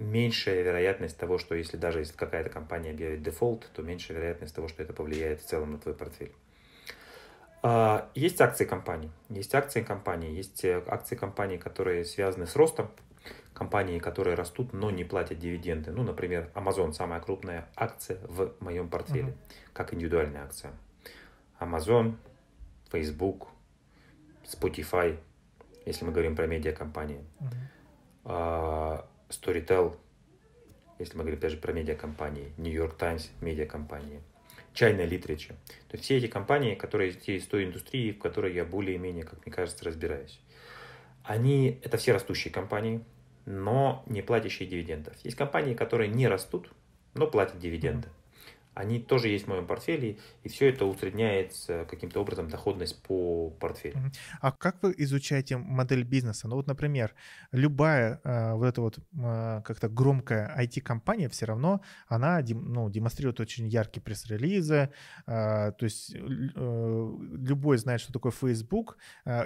[0.00, 4.66] меньшая вероятность того, что если даже если какая-то компания объявит дефолт, то меньшая вероятность того,
[4.66, 6.32] что это повлияет в целом на твой портфель.
[7.62, 9.10] А, есть акции компаний.
[9.28, 12.90] Есть акции компаний, есть э, акции компаний, которые связаны с ростом.
[13.52, 15.90] Компании, которые растут, но не платят дивиденды.
[15.90, 19.70] Ну, например, Amazon самая крупная акция в моем портфеле, uh-huh.
[19.74, 20.72] как индивидуальная акция.
[21.58, 22.14] Amazon,
[22.90, 23.48] Facebook,
[24.44, 25.18] Spotify,
[25.84, 27.22] если мы говорим про медиакомпании.
[28.24, 29.04] Uh-huh.
[29.30, 29.96] Storytel,
[30.98, 32.52] если мы говорим опять же про медиакомпании.
[32.58, 34.20] New York Times, медиакомпании.
[34.74, 35.54] China Literature.
[35.88, 39.44] То есть все эти компании, которые есть из той индустрии, в которой я более-менее, как
[39.44, 40.40] мне кажется, разбираюсь.
[41.24, 43.04] Они, это все растущие компании,
[43.46, 45.14] но не платящие дивидендов.
[45.24, 46.70] Есть компании, которые не растут,
[47.14, 48.08] но платят дивиденды.
[48.08, 48.19] Mm-hmm
[48.80, 51.54] они тоже есть в моем портфеле, и все это усредняет
[51.88, 54.10] каким-то образом доходность по портфелю.
[54.40, 56.48] А как вы изучаете модель бизнеса?
[56.48, 57.14] Ну вот, например,
[57.52, 63.68] любая э, вот эта вот э, как-то громкая IT-компания все равно, она ну, демонстрирует очень
[63.68, 64.90] яркие пресс-релизы,
[65.26, 68.96] э, то есть любой знает, что такое Facebook,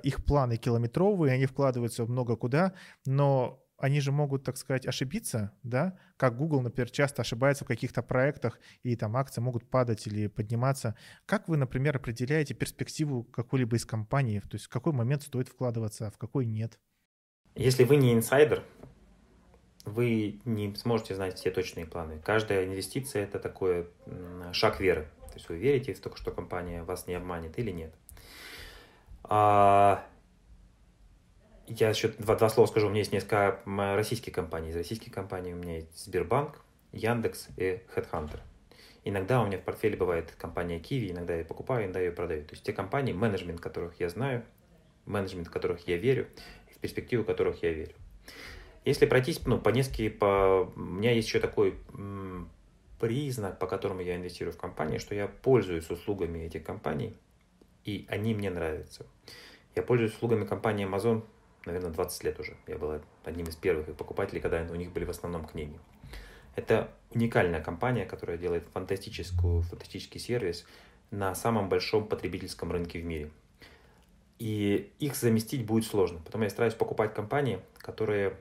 [0.02, 2.72] их планы километровые, они вкладываются много куда,
[3.06, 8.02] но они же могут, так сказать, ошибиться, да, как Google, например, часто ошибается в каких-то
[8.02, 10.96] проектах, и там акции могут падать или подниматься.
[11.26, 14.40] Как вы, например, определяете перспективу какой-либо из компаний?
[14.40, 16.78] То есть в какой момент стоит вкладываться, а в какой нет?
[17.56, 18.62] Если вы не инсайдер,
[19.84, 22.18] вы не сможете знать все точные планы.
[22.18, 23.88] Каждая инвестиция– это такой
[24.52, 25.08] шаг веры.
[25.28, 27.94] То есть вы верите в то, что компания вас не обманет или нет.
[29.24, 30.06] А
[31.66, 32.86] я еще два, два слова скажу.
[32.86, 34.70] У меня есть несколько российских компаний.
[34.70, 36.60] Из российских компаний у меня есть Сбербанк,
[36.92, 38.40] Яндекс и Headhunter.
[39.04, 42.44] Иногда у меня в портфеле бывает компания Kiwi, иногда я покупаю, иногда я ее продаю.
[42.44, 44.44] То есть те компании, менеджмент которых я знаю,
[45.04, 46.26] менеджмент которых я верю,
[46.74, 47.94] в перспективу которых я верю.
[48.84, 50.72] Если пройтись ну, по нескольким, по...
[50.74, 52.50] у меня есть еще такой м,
[52.98, 57.14] признак, по которому я инвестирую в компании, что я пользуюсь услугами этих компаний,
[57.84, 59.06] и они мне нравятся.
[59.74, 61.24] Я пользуюсь услугами компании Amazon
[61.66, 62.56] наверное, 20 лет уже.
[62.66, 65.78] Я был одним из первых их покупателей, когда у них были в основном книги.
[66.56, 70.66] Это уникальная компания, которая делает фантастическую, фантастический сервис
[71.10, 73.30] на самом большом потребительском рынке в мире.
[74.38, 76.20] И их заместить будет сложно.
[76.24, 78.36] Поэтому я стараюсь покупать компании, которые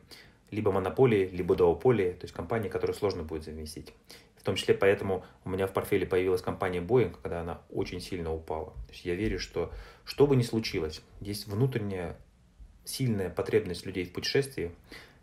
[0.52, 3.94] либо монополии, либо дуополии, то есть компании, которые сложно будет заместить.
[4.38, 8.34] В том числе поэтому у меня в портфеле появилась компания Boeing, когда она очень сильно
[8.34, 8.72] упала.
[8.88, 9.72] То есть я верю, что
[10.04, 12.18] что бы ни случилось, есть внутренняя
[12.86, 14.72] сильная потребность людей в путешествии,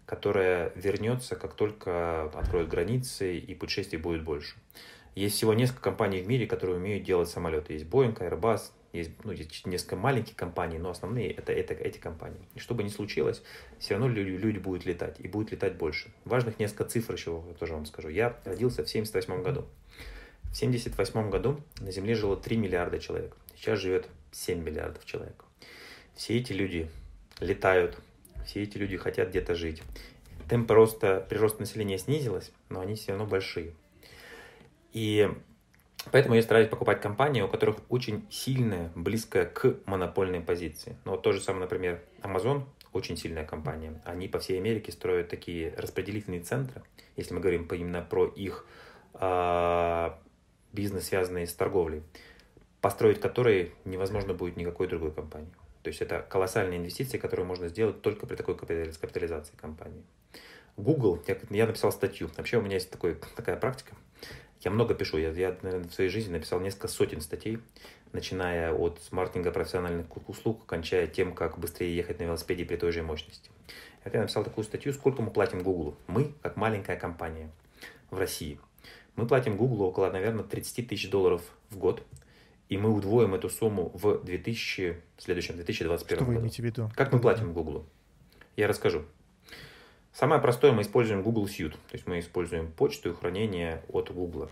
[0.07, 4.57] которая вернется, как только откроют границы и путешествий будет больше.
[5.15, 7.75] Есть всего несколько компаний в мире, которые умеют делать самолеты.
[7.75, 12.41] Есть Boeing, Airbus, есть, ну, есть несколько маленьких компаний, но основные это, это эти компании.
[12.55, 13.43] И что бы ни случилось,
[13.79, 16.11] все равно люди, люди будут летать, и будут летать больше.
[16.25, 18.09] Важных несколько цифр еще я тоже вам скажу.
[18.09, 19.67] Я родился в 1978 году.
[20.43, 23.37] В 1978 году на Земле жило 3 миллиарда человек.
[23.55, 25.45] Сейчас живет 7 миллиардов человек.
[26.17, 26.89] Все эти люди
[27.41, 27.99] летают,
[28.47, 29.83] все эти люди хотят где-то жить.
[30.49, 33.73] Темп роста, прирост населения снизилась, но они все равно большие.
[34.93, 35.31] И
[36.11, 40.97] поэтому я стараюсь покупать компании, у которых очень сильная, близкая к монопольной позиции.
[41.05, 44.01] Ну вот то же самое, например, Amazon, очень сильная компания.
[44.05, 46.83] Они по всей Америке строят такие распределительные центры,
[47.17, 48.67] если мы говорим именно про их
[49.15, 50.11] э,
[50.73, 52.03] бизнес, связанный с торговлей,
[52.81, 55.53] построить которые невозможно будет никакой другой компании.
[55.83, 60.03] То есть это колоссальные инвестиции, которые можно сделать только при такой капитализации компании.
[60.77, 62.31] Google, я, я написал статью.
[62.37, 63.95] Вообще у меня есть такой, такая практика.
[64.61, 65.17] Я много пишу.
[65.17, 67.61] Я, я, наверное, в своей жизни написал несколько сотен статей,
[68.13, 73.03] начиная от маркетинга профессиональных услуг, кончая тем, как быстрее ехать на велосипеде при той же
[73.03, 73.51] мощности.
[74.05, 75.97] Я написал такую статью, сколько мы платим Google.
[76.07, 77.51] Мы, как маленькая компания
[78.11, 78.59] в России,
[79.17, 82.03] мы платим Google около, наверное, 30 тысяч долларов в год
[82.71, 86.43] и мы удвоим эту сумму в 2000, в следующем 2021 Что вы году.
[86.45, 86.91] имеете в виду?
[86.95, 87.85] Как мы платим Google?
[88.57, 89.03] Я расскажу.
[90.13, 94.51] Самое простое, мы используем Google Suite, то есть мы используем почту и хранение от Google.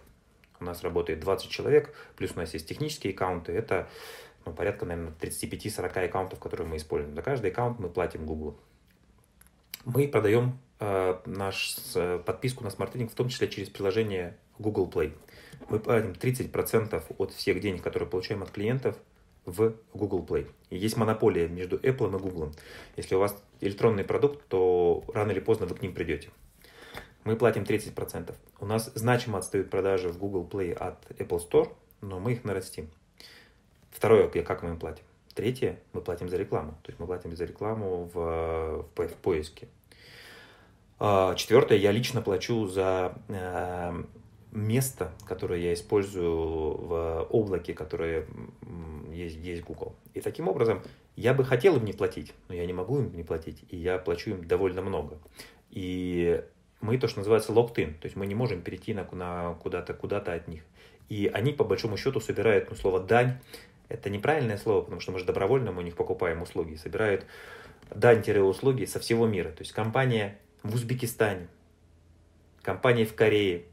[0.58, 3.88] У нас работает 20 человек, плюс у нас есть технические аккаунты, это
[4.44, 7.14] ну, порядка, наверное, 35-40 аккаунтов, которые мы используем.
[7.14, 8.58] За каждый аккаунт мы платим Google.
[9.84, 15.12] Мы продаем э, наш э, подписку на смарт в том числе через приложение Google Play
[15.68, 18.96] мы платим 30% от всех денег, которые получаем от клиентов,
[19.48, 20.46] в Google Play.
[20.70, 22.52] И есть монополия между Apple и Google.
[22.96, 26.28] Если у вас электронный продукт, то рано или поздно вы к ним придете.
[27.24, 28.34] Мы платим 30%.
[28.60, 32.90] У нас значимо отстают продажи в Google Play от Apple Store, но мы их нарастим.
[33.90, 35.04] Второе, как мы им платим.
[35.34, 36.72] Третье, мы платим за рекламу.
[36.82, 39.68] То есть мы платим за рекламу в, в, в поиске.
[40.98, 44.02] А, четвертое, я лично плачу за э,
[44.52, 48.26] место, которое я использую в облаке, которое
[49.12, 49.94] есть, есть Google.
[50.14, 50.82] И таким образом
[51.18, 53.98] Я бы хотел им не платить, но я не могу им не платить, и я
[53.98, 55.18] плачу им довольно много.
[55.68, 56.44] И
[56.80, 60.18] мы то, что называется locked-in, то есть мы не можем перейти на, на куда-то куда
[60.18, 60.62] от них.
[61.08, 63.40] И они, по большому счету, собирают, ну, слово «дань»,
[63.88, 67.26] это неправильное слово, потому что мы же добровольно мы у них покупаем услуги, собирают
[67.92, 69.48] дань-услуги со всего мира.
[69.48, 71.48] То есть компания в Узбекистане,
[72.62, 73.64] компания в Корее,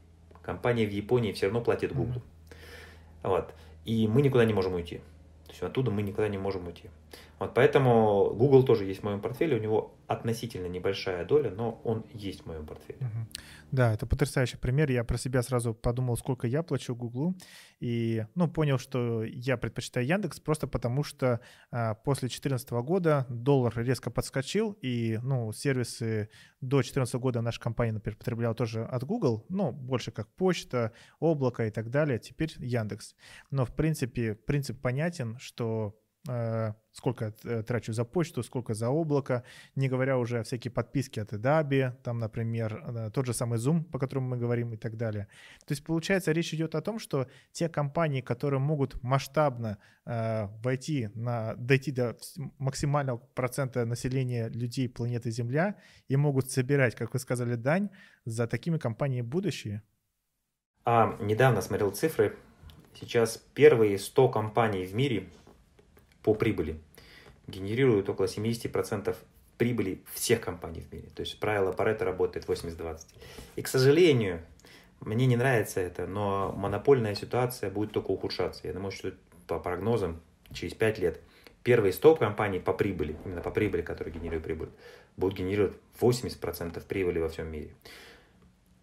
[0.46, 2.22] компания в Японии все равно платит Google.
[2.22, 3.28] Mm-hmm.
[3.28, 3.54] Вот.
[3.84, 4.98] И мы никуда не можем уйти.
[5.46, 6.84] То есть оттуда мы никуда не можем уйти.
[7.38, 12.04] Вот поэтому Google тоже есть в моем портфеле, у него относительно небольшая доля, но он
[12.12, 12.98] есть в моем портфеле.
[13.00, 13.40] Uh-huh.
[13.72, 14.90] Да, это потрясающий пример.
[14.90, 17.34] Я про себя сразу подумал, сколько я плачу Гуглу,
[17.80, 21.40] и ну, понял, что я предпочитаю Яндекс просто потому, что
[21.70, 27.92] а, после 2014 года доллар резко подскочил, и ну, сервисы до 2014 года наша компания,
[27.92, 32.18] например, потребляла тоже от Google, ну, больше как почта, облако и так далее.
[32.18, 33.14] Теперь Яндекс.
[33.50, 35.98] Но, в принципе, принцип понятен, что
[36.96, 39.42] сколько э, трачу за почту, сколько за облако,
[39.76, 43.84] не говоря уже о всякие подписки от Adobe, там, например, э, тот же самый Zoom,
[43.84, 45.28] по которому мы говорим и так далее.
[45.66, 51.10] То есть, получается, речь идет о том, что те компании, которые могут масштабно э, войти
[51.14, 52.16] на, дойти до
[52.58, 55.76] максимального процента населения людей планеты Земля
[56.08, 57.90] и могут собирать, как вы сказали, дань,
[58.24, 59.82] за такими компаниями будущее.
[60.84, 62.36] А, недавно смотрел цифры.
[62.94, 65.28] Сейчас первые 100 компаний в мире
[66.26, 66.80] по прибыли
[67.46, 69.14] генерируют около 70%
[69.58, 71.08] прибыли всех компаний в мире.
[71.14, 72.98] То есть правило Паретта работает 80-20.
[73.54, 74.42] И, к сожалению,
[75.00, 78.66] мне не нравится это, но монопольная ситуация будет только ухудшаться.
[78.66, 79.12] Я думаю, что
[79.46, 80.20] по прогнозам
[80.52, 81.20] через 5 лет
[81.62, 84.70] первые 100 компаний по прибыли, именно по прибыли, которые генерируют прибыль,
[85.16, 87.70] будут генерировать 80% прибыли во всем мире.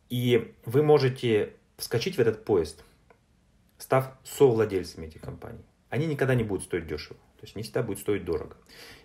[0.09, 2.85] И вы можете вскочить в этот поезд,
[3.77, 5.65] став совладельцами этих компаний.
[5.89, 7.19] Они никогда не будут стоить дешево.
[7.43, 8.55] То есть не всегда будет стоить дорого.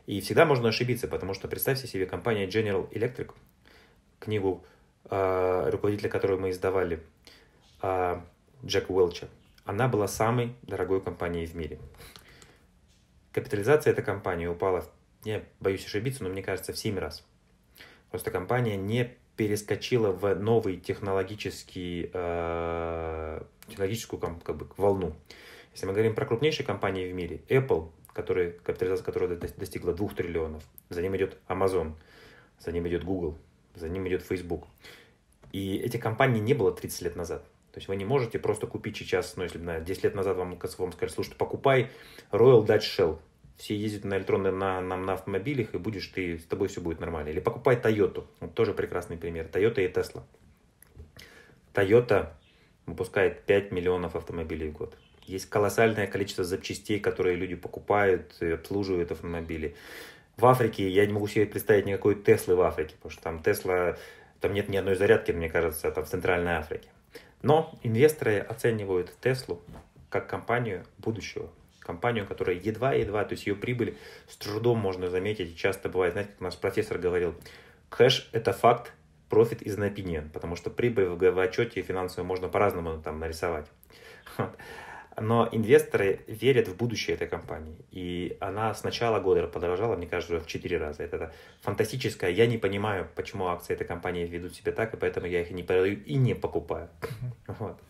[0.06, 3.34] И всегда можно ошибиться, потому что представьте себе компания General Electric,
[4.20, 4.64] книгу,
[5.10, 7.02] э, руководителя которой мы издавали,
[7.82, 8.20] э,
[8.64, 9.26] Джека Уэлча,
[9.64, 11.80] она была самой дорогой компанией в мире.
[13.32, 14.84] Капитализация этой компании упала,
[15.24, 17.26] я боюсь ошибиться, но мне кажется, в 7 раз.
[18.12, 25.16] Просто компания не перескочила в новый технологический, э, технологическую как бы, волну.
[25.72, 30.64] Если мы говорим про крупнейшие компании в мире, Apple, который, капитализация которого достигла 2 триллионов.
[30.88, 31.92] За ним идет Amazon,
[32.58, 33.38] за ним идет Google,
[33.76, 34.66] за ним идет Facebook.
[35.52, 37.44] И этих компаний не было 30 лет назад.
[37.70, 40.58] То есть вы не можете просто купить сейчас, ну если на 10 лет назад вам,
[40.58, 41.92] вам сказали, слушай, покупай
[42.32, 43.18] Royal Dutch Shell.
[43.56, 46.98] Все ездят на электронных, на, на, на автомобилях, и будешь ты, с тобой все будет
[46.98, 47.28] нормально.
[47.28, 48.24] Или покупай Toyota.
[48.40, 49.46] Вот тоже прекрасный пример.
[49.46, 50.24] Toyota и Tesla.
[51.72, 52.32] Toyota
[52.86, 54.96] выпускает 5 миллионов автомобилей в год.
[55.28, 59.76] Есть колоссальное количество запчастей, которые люди покупают и обслуживают автомобили.
[60.36, 63.96] В Африке я не могу себе представить никакой Теслы в Африке, потому что там Тесла,
[64.40, 66.88] там нет ни одной зарядки, мне кажется, там в Центральной Африке.
[67.42, 69.60] Но инвесторы оценивают Теслу
[70.10, 71.50] как компанию будущего.
[71.80, 73.96] Компанию, которая едва-едва, то есть ее прибыль
[74.28, 75.56] с трудом можно заметить.
[75.56, 77.34] Часто бывает, знаете, как наш профессор говорил,
[77.88, 78.92] кэш– это факт,
[79.28, 83.66] профит из opinion, потому что прибыль в, в отчете финансовую можно по-разному там нарисовать.
[85.20, 87.76] Но инвесторы верят в будущее этой компании.
[87.90, 91.02] И она с начала года подорожала, мне кажется, в 4 раза.
[91.02, 92.30] Это, это фантастическое.
[92.30, 95.62] Я не понимаю, почему акции этой компании ведут себя так, и поэтому я их не
[95.62, 96.88] продаю и не покупаю.
[97.46, 97.80] Вот.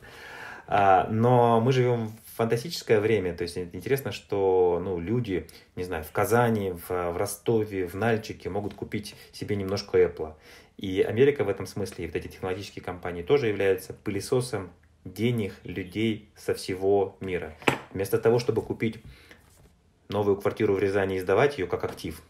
[0.71, 3.35] А, но мы живем в фантастическое время.
[3.35, 8.51] То есть интересно, что ну, люди, не знаю, в Казани, в, в Ростове, в Нальчике
[8.51, 10.35] могут купить себе немножко Apple.
[10.77, 14.71] И Америка в этом смысле, и вот эти технологические компании тоже являются пылесосом
[15.13, 17.55] денег людей со всего мира.
[17.93, 19.01] Вместо того, чтобы купить
[20.09, 22.21] новую квартиру в Рязани и сдавать ее как актив,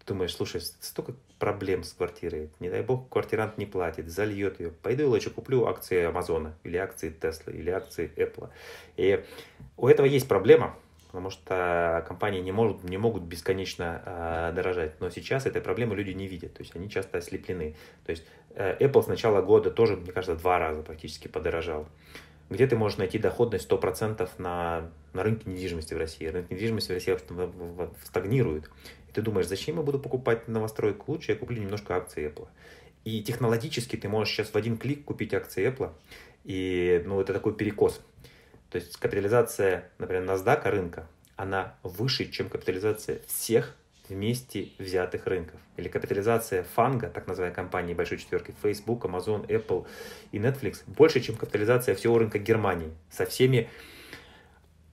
[0.00, 4.70] ты думаешь, слушай, столько проблем с квартирой, не дай бог квартирант не платит, зальет ее,
[4.70, 8.48] пойду я лучше куплю акции Амазона, или акции Тесла, или акции Apple.
[8.96, 9.24] И
[9.76, 10.76] у этого есть проблема,
[11.08, 15.00] потому что компании не, может, не могут бесконечно э, дорожать.
[15.00, 17.76] Но сейчас этой проблемы люди не видят, то есть они часто ослеплены.
[18.04, 18.24] То есть
[18.54, 21.88] э, Apple с начала года тоже, мне кажется, два раза практически подорожал
[22.50, 26.26] где ты можешь найти доходность 100% на, на рынке недвижимости в России.
[26.26, 27.18] Рынок недвижимости в России
[28.04, 28.70] стагнирует.
[29.08, 31.12] И ты думаешь, зачем я буду покупать новостройку?
[31.12, 32.48] Лучше я куплю немножко акций Apple.
[33.04, 35.92] И технологически ты можешь сейчас в один клик купить акции Apple.
[36.44, 38.00] И ну, это такой перекос.
[38.70, 41.06] То есть капитализация, например, NASDAQ рынка,
[41.36, 43.76] она выше, чем капитализация всех
[44.08, 45.60] вместе взятых рынков.
[45.76, 49.86] Или капитализация фанга, так называемой компании большой четверки, Facebook, Amazon, Apple
[50.32, 53.68] и Netflix, больше, чем капитализация всего рынка Германии со всеми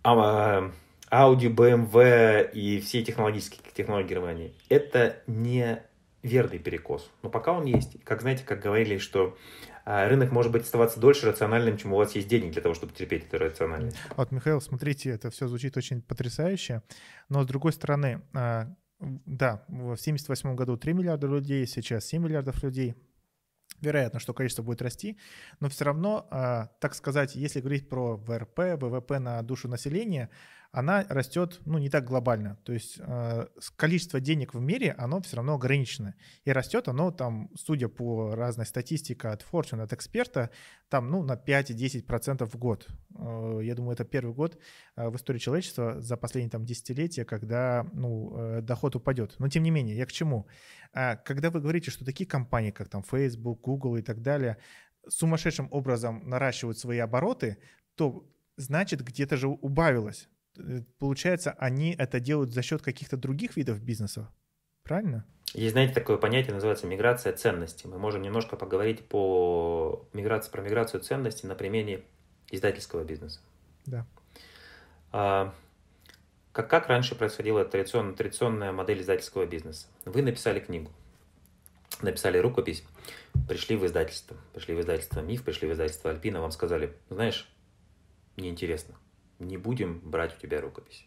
[0.04, 0.72] а,
[1.12, 4.54] Audi, BMW и все технологические технологии Германии.
[4.70, 5.82] Это не
[6.24, 7.10] верный перекос.
[7.22, 8.04] Но пока он есть.
[8.04, 9.38] Как знаете, как говорили, что
[9.86, 12.94] а, рынок может быть оставаться дольше рациональным, чем у вас есть денег для того, чтобы
[12.94, 13.98] терпеть это рациональность.
[14.18, 16.82] Вот, Михаил, смотрите, это все звучит очень потрясающе,
[17.30, 18.68] но с другой стороны, а,
[19.00, 22.96] да, в 1978 году 3 миллиарда людей, сейчас 7 миллиардов людей.
[23.82, 25.18] Вероятно, что количество будет расти,
[25.60, 30.30] но все равно, а, так сказать, если говорить про ВРП, ВВП на душу населения,
[30.76, 32.58] она растет, ну, не так глобально.
[32.66, 36.16] То есть э, количество денег в мире, оно все равно ограничено.
[36.44, 40.50] И растет оно там, судя по разной статистике от Fortune, от эксперта,
[40.90, 42.90] там, ну, на 5-10% в год.
[43.18, 44.60] Э, я думаю, это первый год
[44.98, 49.36] э, в истории человечества за последние там десятилетия, когда, ну, э, доход упадет.
[49.40, 50.46] Но, тем не менее, я к чему?
[50.94, 54.58] Э, когда вы говорите, что такие компании, как там Facebook, Google и так далее,
[55.08, 57.60] сумасшедшим образом наращивают свои обороты,
[57.96, 60.28] то значит где-то же убавилось.
[60.58, 64.30] Э, получается, они это делают за счет каких-то других видов бизнеса,
[64.84, 65.26] правильно?
[65.54, 67.88] Есть, знаете, такое понятие, называется миграция ценностей.
[67.88, 72.04] Мы можем немножко поговорить по миграции, про миграцию ценностей на примере
[72.52, 73.40] издательского бизнеса.
[73.86, 74.06] Да.
[75.12, 75.54] А,
[76.52, 79.88] как, как раньше происходила традиционная, традиционная модель издательского бизнеса?
[80.04, 80.92] Вы написали книгу,
[82.02, 82.84] написали рукопись,
[83.48, 87.50] пришли в издательство, пришли в издательство МИФ, пришли в издательство Альпина, вам сказали, знаешь,
[88.36, 88.96] неинтересно,
[89.40, 91.06] не будем брать у тебя рукопись.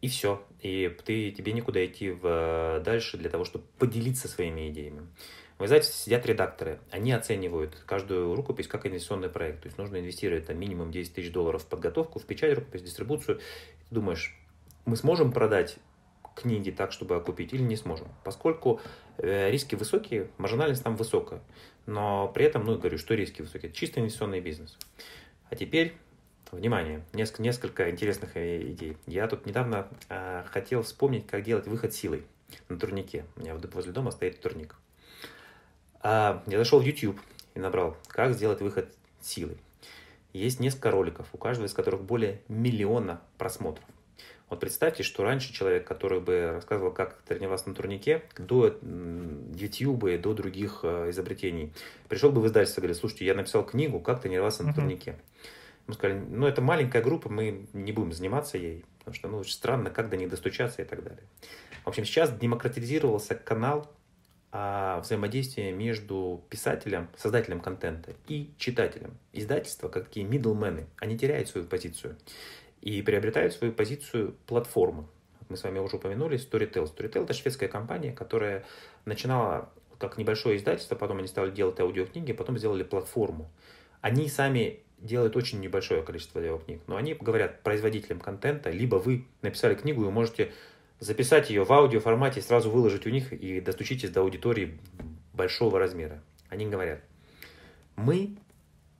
[0.00, 0.44] И все.
[0.60, 5.06] И ты, тебе некуда идти в, дальше для того, чтобы поделиться своими идеями.
[5.58, 6.80] В издательстве сидят редакторы.
[6.90, 9.62] Они оценивают каждую рукопись как инвестиционный проект.
[9.62, 13.38] То есть нужно инвестировать там, минимум 10 тысяч долларов в подготовку, в печать рукопись, дистрибуцию.
[13.38, 14.36] Ты думаешь,
[14.86, 15.76] мы сможем продать
[16.34, 18.08] книги так, чтобы окупить, или не сможем.
[18.24, 18.80] Поскольку
[19.18, 21.42] э, риски высокие, маржинальность там высокая.
[21.86, 23.70] Но при этом, ну, говорю, что риски высокие?
[23.70, 24.76] Это чисто инвестиционный бизнес.
[25.50, 25.94] А теперь
[26.52, 28.98] Внимание, несколько, несколько интересных э, идей.
[29.06, 32.26] Я тут недавно э, хотел вспомнить, как делать выход силой
[32.68, 33.24] на турнике.
[33.36, 34.76] У меня возле дома стоит турник.
[36.00, 37.18] А, я зашел в YouTube
[37.54, 39.56] и набрал, как сделать выход силой.
[40.34, 43.86] Есть несколько роликов, у каждого из которых более миллиона просмотров.
[44.50, 48.78] Вот представьте, что раньше человек, который бы рассказывал, как тренироваться на турнике, до
[49.54, 51.72] YouTube, до других э, изобретений,
[52.10, 54.74] пришел бы в издательство и говорит, слушайте, я написал книгу, как тренироваться на uh-huh.
[55.86, 59.52] Мы сказали, ну это маленькая группа, мы не будем заниматься ей, потому что ну, очень
[59.52, 61.24] странно, как до них достучаться и так далее.
[61.84, 63.90] В общем, сейчас демократизировался канал
[64.52, 69.16] а, взаимодействия между писателем, создателем контента и читателем.
[69.32, 72.16] Издательства, как такие middlemen, они теряют свою позицию
[72.80, 75.06] и приобретают свою позицию платформы.
[75.48, 76.84] Мы с вами уже упомянули Storytel.
[76.84, 78.64] Storytel– это шведская компания, которая
[79.04, 83.50] начинала как небольшое издательство, потом они стали делать аудиокниги, потом сделали платформу.
[84.00, 89.74] Они сами делают очень небольшое количество аудиокниг, но они говорят производителям контента, либо вы написали
[89.74, 90.52] книгу и можете
[91.00, 94.78] записать ее в аудиоформате, сразу выложить у них и достучитесь до аудитории
[95.32, 96.22] большого размера.
[96.48, 97.00] Они говорят,
[97.96, 98.36] мы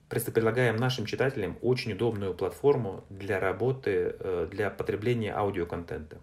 [0.09, 6.21] предлагаем нашим читателям очень удобную платформу для работы, э, для потребления аудиоконтента.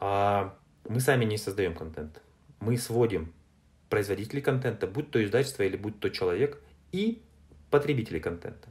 [0.00, 0.56] А
[0.88, 2.20] мы сами не создаем контент.
[2.60, 3.32] Мы сводим
[3.88, 6.60] производителей контента, будь то издательство или будь то человек,
[6.92, 7.22] и
[7.70, 8.68] потребителей контента.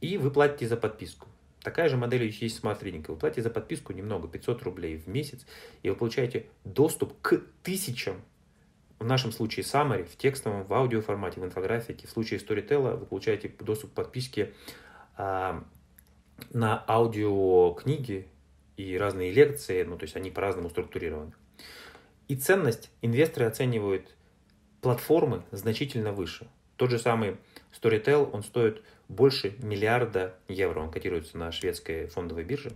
[0.00, 1.28] И вы платите за подписку.
[1.62, 3.04] Такая же модель есть Smart Reading.
[3.06, 5.46] Вы платите за подписку немного, 500 рублей в месяц,
[5.82, 8.22] и вы получаете доступ к тысячам,
[8.98, 12.06] в нашем случае summary, в текстовом, в аудиоформате, в инфографике.
[12.06, 14.52] В случае Storytel вы получаете доступ к подписке
[15.16, 15.64] а,
[16.52, 18.28] на аудиокниги
[18.76, 21.32] и разные лекции, ну то есть они по-разному структурированы.
[22.28, 24.14] И ценность инвесторы оценивают
[24.82, 26.46] платформы значительно выше.
[26.76, 27.38] Тот же самый
[27.72, 30.80] Storytel, он стоит больше миллиарда евро.
[30.80, 32.72] Он котируется на шведской фондовой бирже.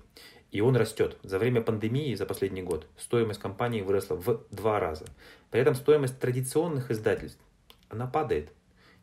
[0.51, 1.17] И он растет.
[1.23, 5.07] За время пандемии, за последний год, стоимость компании выросла в два раза.
[5.51, 7.41] При этом стоимость традиционных издательств,
[7.89, 8.53] она падает.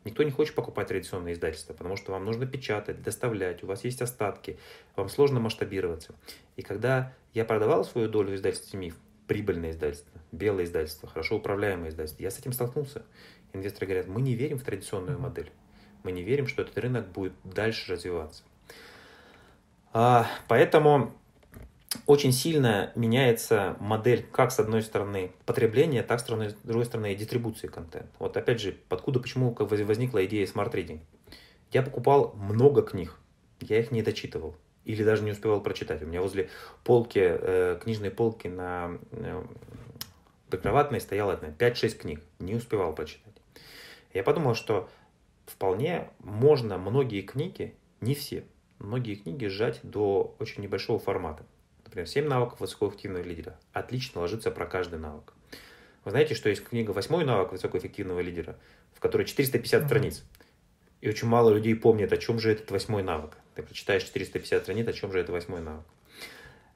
[0.04, 4.02] Никто не хочет покупать традиционные издательства, потому что вам нужно печатать, доставлять, у вас есть
[4.02, 4.58] остатки,
[4.96, 6.14] вам сложно масштабироваться.
[6.56, 8.96] И когда я продавал свою долю издательства МИФ,
[9.28, 13.04] прибыльное издательство, белое издательство, хорошо управляемое издательство, я с этим столкнулся.
[13.52, 15.52] Инвесторы говорят, мы не верим в традиционную модель
[16.04, 18.42] мы не верим, что этот рынок будет дальше развиваться.
[19.92, 21.12] А, поэтому
[22.06, 27.66] очень сильно меняется модель как с одной стороны потребления, так с другой стороны и дистрибуции
[27.66, 28.08] контента.
[28.18, 31.00] Вот опять же, откуда, почему возникла идея Reading.
[31.70, 33.18] Я покупал много книг,
[33.60, 36.02] я их не дочитывал или даже не успевал прочитать.
[36.02, 36.50] У меня возле
[36.84, 39.44] полки, э, книжной полки на э,
[40.50, 43.34] прикроватной стояло 5-6 книг, не успевал прочитать.
[44.12, 44.90] Я подумал, что
[45.52, 48.44] вполне можно многие книги, не все,
[48.78, 51.44] многие книги сжать до очень небольшого формата.
[51.84, 53.58] Например, 7 навыков высокоэффективного лидера.
[53.72, 55.34] Отлично ложится про каждый навык.
[56.04, 58.58] Вы знаете, что есть книга «Восьмой навык высокоэффективного лидера»,
[58.94, 59.86] в которой 450 mm-hmm.
[59.86, 60.24] страниц.
[61.00, 63.36] И очень мало людей помнят, о чем же этот восьмой навык.
[63.54, 65.84] Ты прочитаешь 450 страниц, о чем же это восьмой навык.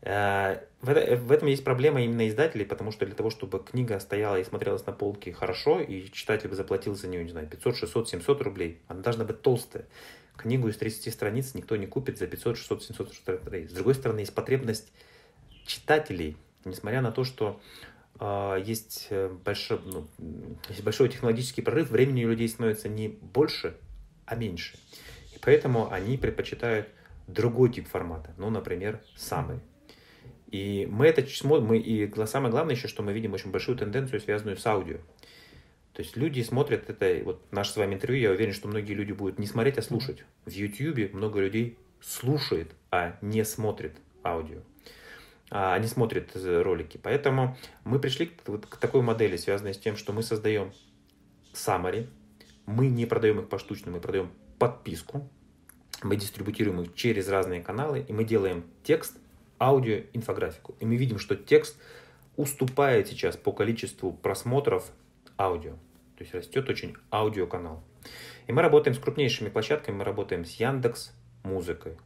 [0.03, 4.45] Э, в этом есть проблема именно издателей, потому что для того, чтобы книга стояла и
[4.45, 8.43] смотрелась на полке хорошо, и читатель бы заплатил за нее, не знаю, 500, 600, 700
[8.43, 9.87] рублей, она должна быть толстая.
[10.37, 13.69] Книгу из 30 страниц никто не купит за 500, 600, 700 рублей.
[13.69, 14.93] С другой стороны, есть потребность
[15.65, 17.61] читателей, несмотря на то, что
[18.21, 19.09] э, есть,
[19.45, 20.07] большой, ну,
[20.69, 23.77] есть большой технологический прорыв, времени у людей становится не больше,
[24.27, 24.79] а меньше.
[25.35, 26.89] И поэтому они предпочитают
[27.27, 29.61] другой тип формата, ну, например, самый.
[30.57, 34.57] И мы это смотрим, и самое главное еще, что мы видим очень большую тенденцию, связанную
[34.57, 34.97] с аудио.
[35.93, 39.13] То есть люди смотрят это, вот наше с вами интервью, я уверен, что многие люди
[39.13, 40.25] будут не смотреть, а слушать.
[40.47, 44.61] В YouTube много людей слушает, а не смотрит аудио.
[45.51, 46.99] А они смотрят ролики.
[47.03, 50.73] Поэтому мы пришли к, вот, к такой модели, связанной с тем, что мы создаем
[51.53, 52.09] summary,
[52.65, 55.29] мы не продаем их поштучно, мы продаем подписку,
[56.03, 59.19] мы дистрибутируем их через разные каналы, и мы делаем текст,
[59.59, 60.75] аудио, инфографику.
[60.81, 61.79] И мы видим, что текст
[62.37, 64.91] уступает сейчас по количеству просмотров
[65.39, 65.73] аудио.
[66.17, 67.83] То есть растет очень аудиоканал.
[68.47, 71.97] И мы работаем с крупнейшими площадками, мы работаем с Яндекс Музыкой.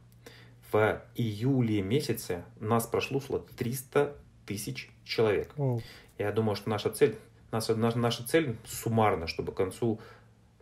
[0.71, 5.51] В июле месяце нас прослушало 300 тысяч человек.
[5.57, 5.81] Oh.
[6.17, 7.17] Я думаю, что наша цель,
[7.51, 9.99] наша, наша цель суммарно, чтобы к концу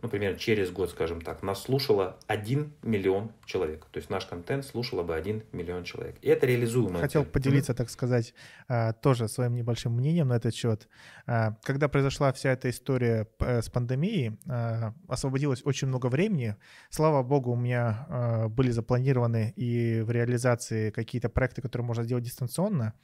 [0.02, 3.86] например, через год, скажем так, нас слушало 1 миллион человек.
[3.90, 6.16] То есть наш контент слушало бы 1 миллион человек.
[6.22, 7.00] И это реализуемо.
[7.00, 7.32] Хотел цель.
[7.32, 8.34] поделиться, так сказать,
[8.68, 10.88] а, тоже своим небольшим мнением на этот счет.
[11.26, 16.56] А, когда произошла вся эта история э, с пандемией, а, освободилось очень много времени.
[16.90, 22.94] Слава богу, у меня были запланированы и в реализации какие-то проекты, которые можно сделать дистанционно.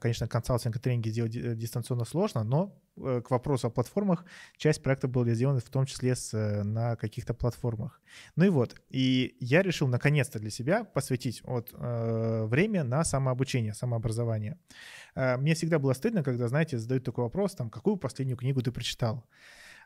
[0.00, 4.24] Конечно, консалтинг и тренинги сделать э, дистанционно сложно, но к вопросу о платформах,
[4.56, 6.32] часть проекта была сделана в том числе с,
[6.64, 8.00] на каких-то платформах.
[8.36, 14.58] Ну и вот, и я решил наконец-то для себя посвятить вот, время на самообучение, самообразование.
[15.14, 19.24] Мне всегда было стыдно, когда, знаете, задают такой вопрос, там, какую последнюю книгу ты прочитал?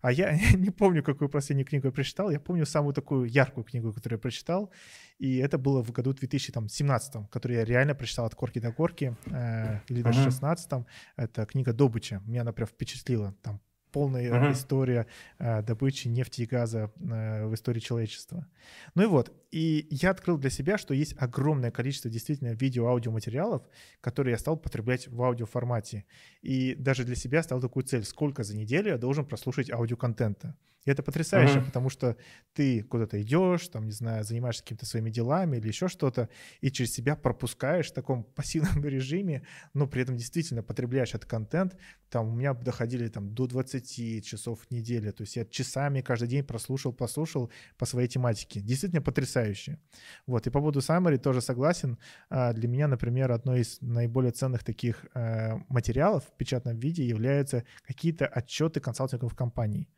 [0.03, 2.31] А я не помню, какую последнюю книгу я прочитал.
[2.31, 4.71] Я помню самую такую яркую книгу, которую я прочитал.
[5.19, 9.81] И это было в году 2017, который я реально прочитал от корки до корки, э,
[9.89, 10.25] или даже uh-huh.
[10.25, 10.87] 16
[11.17, 12.23] Это книга Добыча.
[12.27, 13.35] Меня она прям впечатлила.
[13.43, 13.61] Там
[13.97, 14.53] полная uh-huh.
[14.53, 15.07] история
[15.39, 18.47] э, добычи нефти и газа э, в истории человечества.
[18.95, 23.63] Ну и вот, и я открыл для себя, что есть огромное количество действительно видео-аудиоматериалов,
[24.03, 26.05] которые я стал потреблять в аудиоформате.
[26.43, 30.55] И даже для себя стал такую цель, сколько за неделю я должен прослушать аудиоконтента.
[30.87, 31.67] И это потрясающе, uh-huh.
[31.67, 32.17] потому что
[32.55, 36.29] ты куда-то идешь, там, не знаю, занимаешься какими-то своими делами или еще что-то,
[36.61, 39.43] и через себя пропускаешь в таком пассивном режиме,
[39.75, 41.77] но при этом действительно потребляешь этот контент.
[42.09, 46.29] Там у меня доходили там до 20 часов в неделю, то есть я часами каждый
[46.29, 48.61] день прослушал, послушал по своей тематике.
[48.61, 49.81] Действительно потрясающе.
[50.27, 51.99] Вот, и по поводу Summary тоже согласен.
[52.31, 57.65] А, для меня, например, одной из наиболее ценных таких э, материалов в печатном виде являются
[57.83, 59.89] какие-то отчеты консалтинговых компаний.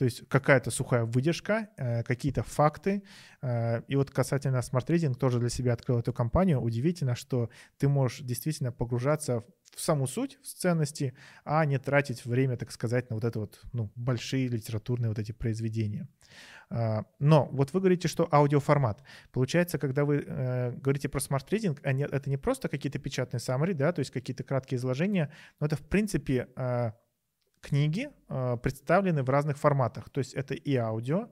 [0.00, 3.02] То есть какая-то сухая выдержка, э, какие-то факты.
[3.42, 6.58] Э, и вот касательно Smart Reading тоже для себя открыл эту компанию.
[6.58, 9.44] Удивительно, что ты можешь действительно погружаться
[9.76, 11.12] в саму суть, в ценности,
[11.44, 15.32] а не тратить время, так сказать, на вот это вот, ну, большие литературные вот эти
[15.32, 16.08] произведения.
[16.70, 19.02] Э, но вот вы говорите, что аудиоформат.
[19.32, 20.22] Получается, когда вы
[20.82, 24.78] говорите про Smart Reading, это не просто какие-то печатные summary, да, то есть какие-то краткие
[24.78, 25.30] изложения,
[25.60, 26.48] но это, в принципе,
[27.60, 30.10] книги э, представлены в разных форматах.
[30.10, 31.28] То есть это и аудио,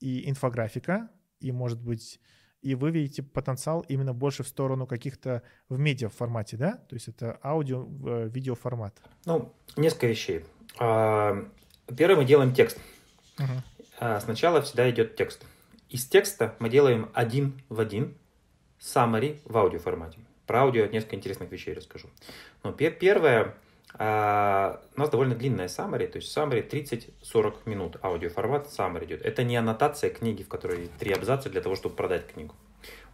[0.00, 1.08] и инфографика,
[1.40, 2.20] и, может быть,
[2.60, 6.76] и вы видите потенциал именно больше в сторону каких-то в медиа формате, да?
[6.88, 9.00] То есть это аудио, э, видео формат.
[9.24, 10.44] Ну, несколько вещей.
[10.78, 11.48] А,
[11.96, 12.78] первое, мы делаем текст.
[13.38, 14.18] Угу.
[14.20, 15.44] Сначала всегда идет текст.
[15.88, 18.16] Из текста мы делаем один в один
[18.80, 20.18] summary в аудио формате.
[20.46, 22.08] Про аудио несколько интересных вещей расскажу.
[22.62, 23.54] Но первое,
[23.94, 29.22] а, у нас довольно длинная summary, то есть summary 30-40 минут, аудиоформат summary идет.
[29.22, 32.54] Это не аннотация книги, в которой три абзаца для того, чтобы продать книгу.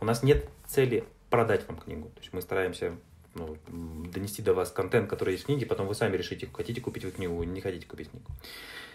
[0.01, 2.09] У нас нет цели продать вам книгу.
[2.11, 2.97] То есть мы стараемся
[3.35, 7.05] ну, донести до вас контент, который есть в книге, потом вы сами решите, хотите купить
[7.05, 8.26] вы книгу не хотите купить книгу.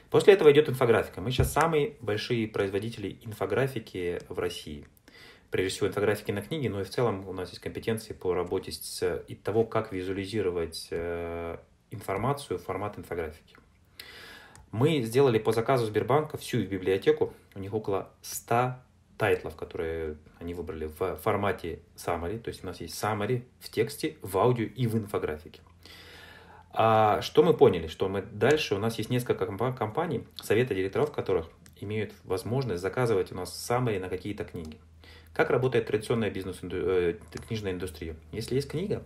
[0.10, 1.22] После этого идет инфографика.
[1.22, 4.88] Мы сейчас самые большие производители инфографики в России.
[5.50, 8.72] Прежде всего инфографики на книги, но и в целом у нас есть компетенции по работе
[8.72, 11.58] с и того, как визуализировать э,
[11.94, 13.56] информацию в формат инфографики.
[14.72, 18.76] Мы сделали по заказу Сбербанка всю их библиотеку, у них около 100
[19.18, 24.18] тайтлов, которые они выбрали в формате summary, то есть у нас есть summary в тексте,
[24.22, 25.62] в аудио и в инфографике.
[26.72, 27.86] А что мы поняли?
[27.88, 31.48] Что мы дальше, у нас есть несколько компаний, советы директоров которых
[31.80, 34.80] имеют возможность заказывать у нас summary на какие-то книги.
[35.34, 37.16] Как работает традиционная бизнес э,
[37.48, 38.16] книжная индустрия?
[38.32, 39.04] Если есть книга,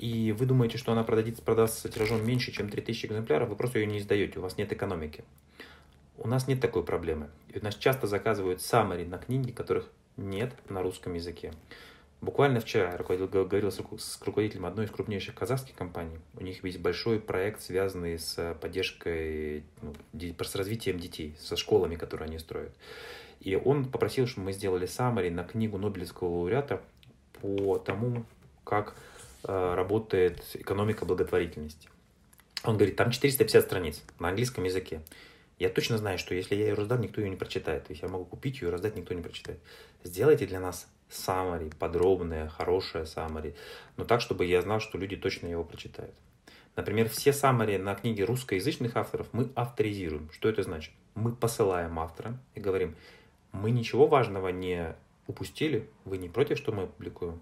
[0.00, 3.86] и вы думаете, что она продадится, продастся тиражом меньше, чем 3000 экземпляров, вы просто ее
[3.86, 5.24] не издаете, у вас нет экономики.
[6.16, 7.28] У нас нет такой проблемы.
[7.52, 11.52] И у нас часто заказывают summary на книги, которых нет на русском языке.
[12.22, 16.18] Буквально вчера я говорил с руководителем одной из крупнейших казахских компаний.
[16.34, 22.28] У них есть большой проект, связанный с поддержкой, ну, с развитием детей, со школами, которые
[22.28, 22.72] они строят.
[23.40, 26.80] И он попросил, чтобы мы сделали summary на книгу Нобелевского лауреата
[27.42, 28.24] по тому,
[28.64, 28.94] как
[29.42, 31.88] работает экономика благотворительности.
[32.64, 35.00] Он говорит, там 450 страниц на английском языке.
[35.58, 37.84] Я точно знаю, что если я ее раздам, никто ее не прочитает.
[37.84, 39.58] То есть я могу купить ее и раздать, никто не прочитает.
[40.04, 43.54] Сделайте для нас summary, подробное, хорошее summary,
[43.96, 46.14] но так, чтобы я знал, что люди точно его прочитают.
[46.76, 50.30] Например, все summary на книги русскоязычных авторов мы авторизируем.
[50.32, 50.92] Что это значит?
[51.14, 52.94] Мы посылаем автора и говорим,
[53.52, 54.94] мы ничего важного не
[55.26, 57.40] упустили, вы не против, что мы публикуем.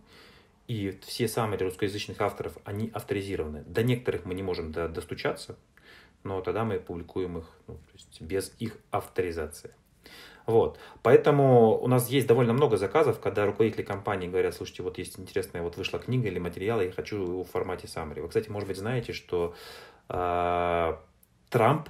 [0.68, 3.64] И все summary русскоязычных авторов, они авторизированы.
[3.66, 5.56] До некоторых мы не можем достучаться,
[6.24, 9.72] но тогда мы публикуем их ну, то есть без их авторизации.
[10.44, 10.78] Вот.
[11.02, 15.62] Поэтому у нас есть довольно много заказов, когда руководители компании говорят, слушайте, вот есть интересная,
[15.62, 18.20] вот вышла книга или материал, я хочу его в формате summary.
[18.20, 19.54] Вы, кстати, может быть, знаете, что
[20.08, 20.96] э,
[21.50, 21.88] Трамп,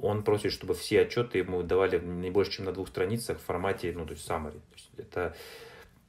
[0.00, 3.92] он просит, чтобы все отчеты ему давали не больше, чем на двух страницах в формате,
[3.96, 4.60] ну, то есть summary.
[4.70, 5.36] То есть это...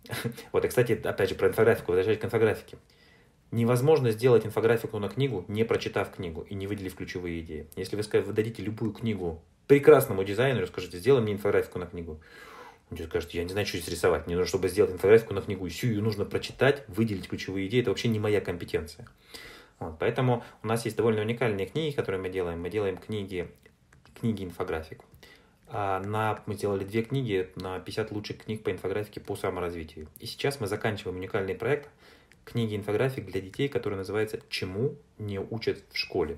[0.51, 2.77] Вот, и, кстати, опять же, про инфографику, возвращаясь к инфографике.
[3.51, 7.67] Невозможно сделать инфографику на книгу, не прочитав книгу и не выделив ключевые идеи.
[7.75, 12.19] Если вы, скажете, вы дадите любую книгу прекрасному дизайнеру скажите, сделай мне инфографику на книгу.
[12.89, 14.27] Он тебе скажет, я не знаю, что здесь рисовать.
[14.27, 17.81] Мне нужно, чтобы сделать инфографику на книгу, всю ее нужно прочитать, выделить ключевые идеи.
[17.81, 19.07] Это вообще не моя компетенция.
[19.79, 22.61] Вот, поэтому у нас есть довольно уникальные книги, которые мы делаем.
[22.61, 23.49] Мы делаем книги,
[24.19, 25.05] книги инфографику.
[25.21, 25.32] А
[25.73, 30.07] на, мы сделали две книги на 50 лучших книг по инфографике по саморазвитию.
[30.19, 31.89] И сейчас мы заканчиваем уникальный проект
[32.45, 36.37] книги инфографик для детей, который называется «Чему не учат в школе».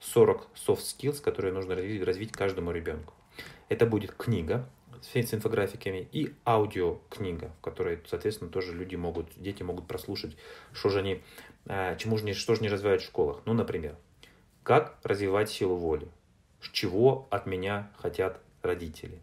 [0.00, 3.14] 40 soft skills, которые нужно развить, развить каждому ребенку.
[3.68, 4.68] Это будет книга
[5.02, 10.36] с инфографиками и аудиокнига, в которой, соответственно, тоже люди могут, дети могут прослушать,
[10.72, 11.22] что же они,
[11.66, 13.42] а, чему же что же не развивают в школах.
[13.44, 13.96] Ну, например,
[14.62, 16.08] как развивать силу воли,
[16.72, 19.20] чего от меня хотят родители,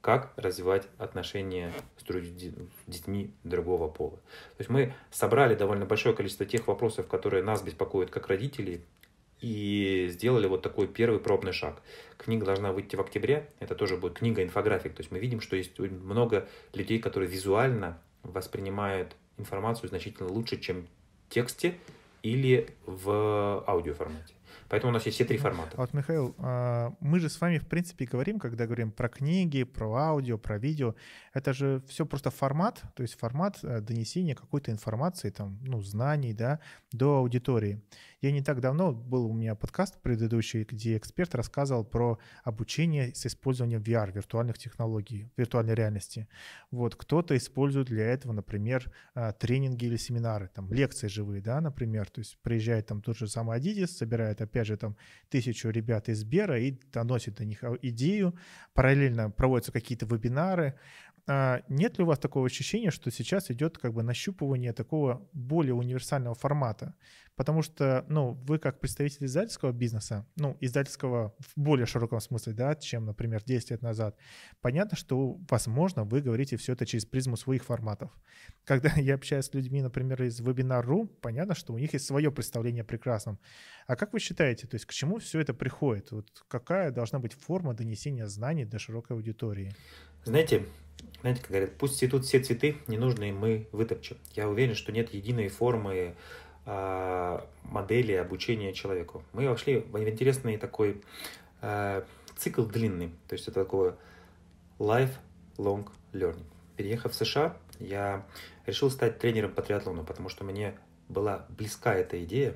[0.00, 2.04] как развивать отношения с
[2.86, 4.16] детьми другого пола.
[4.16, 8.82] То есть мы собрали довольно большое количество тех вопросов, которые нас беспокоят как родителей,
[9.40, 11.82] и сделали вот такой первый пробный шаг.
[12.16, 15.78] Книга должна выйти в октябре, это тоже будет книга-инфографик, то есть мы видим, что есть
[15.78, 20.86] много людей, которые визуально воспринимают информацию значительно лучше, чем
[21.28, 21.74] в тексте
[22.22, 24.32] или в аудиоформате.
[24.74, 25.76] Поэтому у нас есть все три формата.
[25.76, 29.94] Вот, Михаил, а, мы же с вами, в принципе, говорим, когда говорим про книги, про
[29.94, 30.96] аудио, про видео,
[31.32, 36.32] это же все просто формат, то есть формат э, донесения какой-то информации, там, ну, знаний,
[36.32, 36.58] да,
[36.90, 37.82] до аудитории.
[38.24, 43.26] Я не так давно, был у меня подкаст предыдущий, где эксперт рассказывал про обучение с
[43.26, 46.26] использованием VR, виртуальных технологий, виртуальной реальности.
[46.70, 52.08] Вот, кто-то использует для этого, например, а, тренинги или семинары, там, лекции живые, да, например,
[52.08, 54.96] то есть приезжает там тот же самый Adidas, собирает, опять же, там,
[55.28, 58.34] тысячу ребят из Бера и доносит до них идею,
[58.72, 60.78] параллельно проводятся какие-то вебинары,
[61.26, 65.74] а нет ли у вас такого ощущения, что сейчас идет как бы нащупывание такого более
[65.74, 66.94] универсального формата?
[67.34, 72.74] Потому что, ну, вы как представитель издательского бизнеса, ну, издательского в более широком смысле, да,
[72.76, 74.16] чем, например, 10 лет назад,
[74.60, 78.12] понятно, что, возможно, вы говорите все это через призму своих форматов.
[78.64, 82.82] Когда я общаюсь с людьми, например, из Webinar.ru, понятно, что у них есть свое представление
[82.82, 83.40] о прекрасном.
[83.86, 86.12] А как вы считаете, то есть к чему все это приходит?
[86.12, 89.72] Вот какая должна быть форма донесения знаний до широкой аудитории?
[90.24, 90.64] Знаете,
[91.24, 94.18] знаете, как говорят, пусть цветут все цветы, ненужные мы вытопчем.
[94.34, 96.16] Я уверен, что нет единой формы
[96.66, 99.22] э, модели обучения человеку.
[99.32, 101.00] Мы вошли в интересный такой
[101.62, 102.02] э,
[102.36, 103.96] цикл длинный, то есть это такое
[104.78, 106.44] lifelong learning.
[106.76, 108.26] Переехав в США, я
[108.66, 110.74] решил стать тренером по триатлону, потому что мне
[111.08, 112.54] была близка эта идея,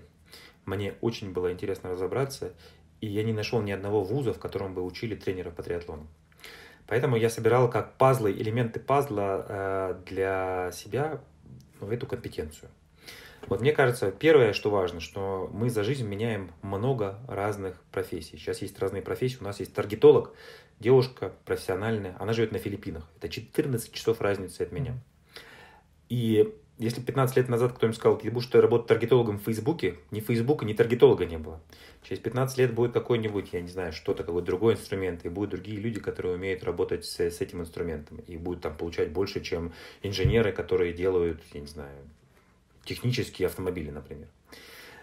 [0.66, 2.52] мне очень было интересно разобраться,
[3.00, 6.06] и я не нашел ни одного вуза, в котором бы учили тренеров по триатлону.
[6.88, 11.20] Поэтому я собирал как пазлы, элементы пазла э, для себя
[11.80, 12.70] ну, эту компетенцию.
[13.46, 18.36] Вот мне кажется, первое, что важно, что мы за жизнь меняем много разных профессий.
[18.36, 19.38] Сейчас есть разные профессии.
[19.40, 20.34] У нас есть таргетолог,
[20.80, 23.08] девушка профессиональная, она живет на Филиппинах.
[23.18, 24.98] Это 14 часов разницы от меня.
[26.08, 30.64] И если 15 лет назад кто-нибудь сказал, ты будешь работать таргетологом в Фейсбуке, ни Фейсбука,
[30.64, 31.60] ни таргетолога не было.
[32.02, 35.78] Через 15 лет будет какой-нибудь, я не знаю, что-то, какой-то другой инструмент, и будут другие
[35.78, 39.72] люди, которые умеют работать с, с этим инструментом, и будут там получать больше, чем
[40.02, 41.96] инженеры, которые делают, я не знаю,
[42.84, 44.28] технические автомобили, например.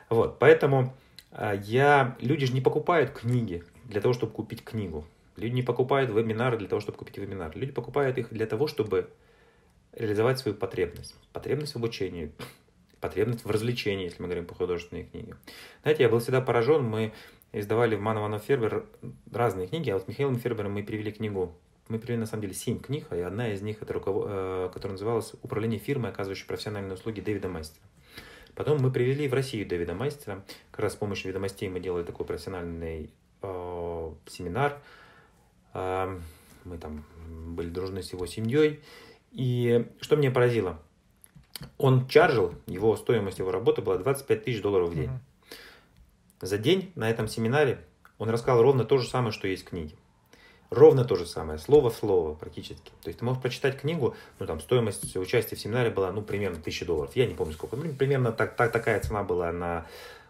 [0.10, 0.96] Вот, поэтому
[1.32, 5.06] а, я, люди же не покупают книги для того, чтобы купить книгу.
[5.36, 7.52] Люди не покупают вебинары для того, чтобы купить вебинар.
[7.56, 9.10] Люди покупают их для того, чтобы
[9.92, 11.16] реализовать свою потребность.
[11.34, 12.32] Потребность в обучении,
[13.00, 15.36] потребность в развлечении, если мы говорим по художественной книге.
[15.84, 17.14] Знаете, я был всегда поражен, мы
[17.54, 18.86] издавали в Манована Фербер
[19.32, 21.56] разные книги, а вот Михаилом Фербером мы привели книгу
[21.88, 24.26] мы привели на самом деле семь книг, и одна из них, это руков...
[24.28, 27.86] Э, которая называлась «Управление фирмой, оказывающей профессиональные услуги Дэвида Мастера».
[28.56, 30.44] Потом мы привели в Россию Дэвида Мастера.
[30.72, 34.82] Как раз с помощью ведомостей мы делали такой профессиональный э, семинар.
[35.74, 36.20] Э,
[36.64, 37.06] мы там
[37.54, 38.80] были дружны с его семьей.
[39.32, 40.80] И что меня поразило?
[41.78, 45.10] Он чаржил, его стоимость его работы была 25 тысяч долларов в день.
[45.10, 46.46] Mm-hmm.
[46.46, 47.80] За день на этом семинаре
[48.18, 49.96] он рассказал ровно то же самое, что есть в книге.
[50.70, 52.92] Ровно то же самое, слово в слово практически.
[53.02, 56.58] То есть ты можешь прочитать книгу, ну там стоимость участия в семинаре была, ну, примерно
[56.58, 57.16] 1000 долларов.
[57.16, 59.86] Я не помню сколько, ну, примерно так, так, такая цена была на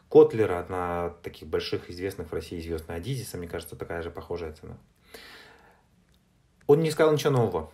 [0.10, 4.54] Котлера, на таких больших известных в России звезд, на Адизиса, мне кажется, такая же похожая
[4.54, 4.78] цена.
[6.68, 7.72] Он не сказал ничего нового.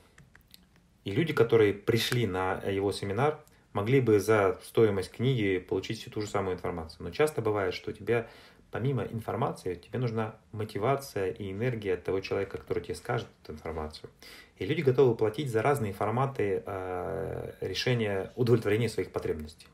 [1.03, 3.39] И люди, которые пришли на его семинар,
[3.73, 7.03] могли бы за стоимость книги получить всю ту же самую информацию.
[7.03, 8.27] Но часто бывает, что у тебя
[8.71, 14.09] помимо информации, тебе нужна мотивация и энергия от того человека, который тебе скажет эту информацию.
[14.57, 19.67] И люди готовы платить за разные форматы э, решения, удовлетворения своих потребностей.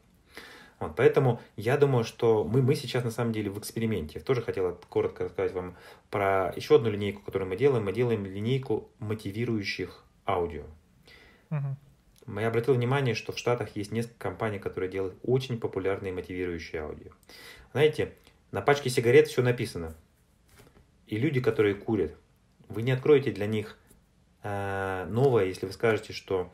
[0.80, 4.19] Вот, поэтому я думаю, что мы, мы сейчас на самом деле в эксперименте.
[4.19, 5.75] Я тоже хотел коротко рассказать вам
[6.09, 7.86] про еще одну линейку, которую мы делаем.
[7.86, 10.63] Мы делаем линейку мотивирующих аудио.
[11.49, 12.39] Угу.
[12.39, 17.11] Я обратил внимание, что в Штатах есть несколько компаний, которые делают очень популярные мотивирующие аудио.
[17.71, 18.13] Знаете,
[18.51, 19.95] на пачке сигарет все написано.
[21.07, 22.15] И люди, которые курят,
[22.67, 23.77] вы не откроете для них
[24.43, 26.53] э, новое, если вы скажете, что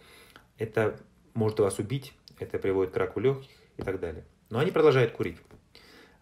[0.60, 1.00] это
[1.34, 4.26] может вас убить, это приводит к раку легких и так далее.
[4.50, 5.38] Но они продолжают курить.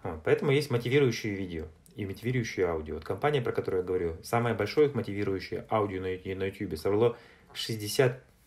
[0.04, 1.66] Вот, поэтому есть мотивирующие видео
[1.96, 2.96] и мотивирующие аудио.
[2.96, 7.18] Вот компания, про которую я говорю, самое большое их мотивирующее аудио на, на YouTube собрало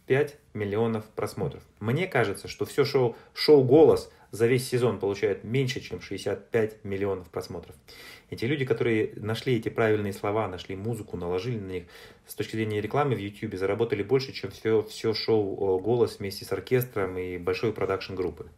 [0.06, 1.62] 65 миллионов просмотров.
[1.80, 7.30] Мне кажется, что все шоу, шоу «Голос» за весь сезон получают меньше, чем 65 миллионов
[7.30, 7.74] просмотров.
[8.30, 11.84] Эти люди, которые нашли эти правильные слова, нашли музыку, наложили на них,
[12.26, 16.52] с точки зрения рекламы в YouTube, заработали больше, чем все, все шоу «Голос» вместе с
[16.52, 18.48] оркестром и большой продакшн группы.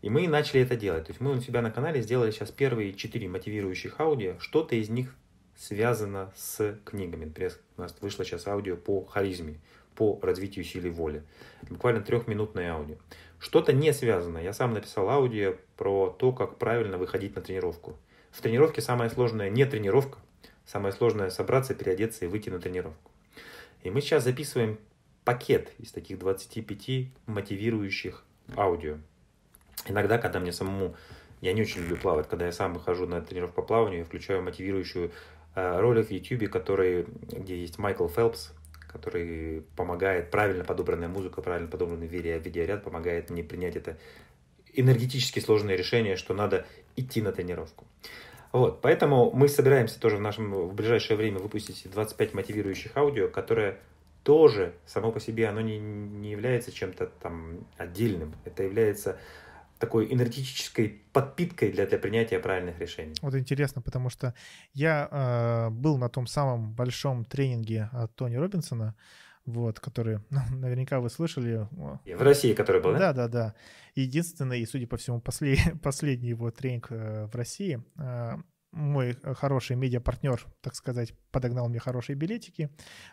[0.00, 1.06] И мы начали это делать.
[1.06, 4.38] То есть мы у себя на канале сделали сейчас первые четыре мотивирующих аудио.
[4.38, 5.14] Что-то из них
[5.56, 7.26] связано с книгами.
[7.26, 9.58] Например, у нас вышло сейчас аудио по харизме,
[9.98, 11.24] по развитию силы воли.
[11.68, 12.94] Буквально трехминутное аудио.
[13.40, 14.38] Что-то не связано.
[14.38, 17.96] Я сам написал аудио про то, как правильно выходить на тренировку.
[18.30, 20.18] В тренировке самое сложное не тренировка,
[20.64, 23.10] самое сложное собраться, переодеться и выйти на тренировку.
[23.82, 24.78] И мы сейчас записываем
[25.24, 28.24] пакет из таких 25 мотивирующих
[28.56, 28.98] аудио.
[29.86, 30.94] Иногда, когда мне самому,
[31.40, 34.42] я не очень люблю плавать, когда я сам выхожу на тренировку по плаванию, я включаю
[34.42, 35.10] мотивирующую
[35.56, 38.52] э, ролик в YouTube, который, где есть Майкл Фелпс,
[38.88, 43.96] который помогает, правильно подобранная музыка, правильно подобранный видеоряд помогает мне принять это
[44.72, 46.66] энергетически сложное решение, что надо
[46.96, 47.84] идти на тренировку.
[48.52, 53.78] Вот, поэтому мы собираемся тоже в нашем в ближайшее время выпустить 25 мотивирующих аудио, которые
[54.22, 58.34] тоже само по себе оно не, не является чем-то там отдельным.
[58.44, 59.18] Это является
[59.78, 63.14] такой энергетической подпиткой для, для принятия правильных решений.
[63.22, 64.34] Вот интересно, потому что
[64.74, 68.94] я э, был на том самом большом тренинге от Тони Робинсона,
[69.46, 71.66] вот, который, ну, наверняка вы слышали.
[71.70, 72.98] В России, который был, да?
[72.98, 73.54] Да, да, да.
[73.94, 77.82] Единственный, и, судя по всему, послед, последний его тренинг э, в России.
[77.96, 78.36] Э,
[78.72, 82.70] мой хороший медиапартнер, так сказать, подогнал мне хорошие билетики.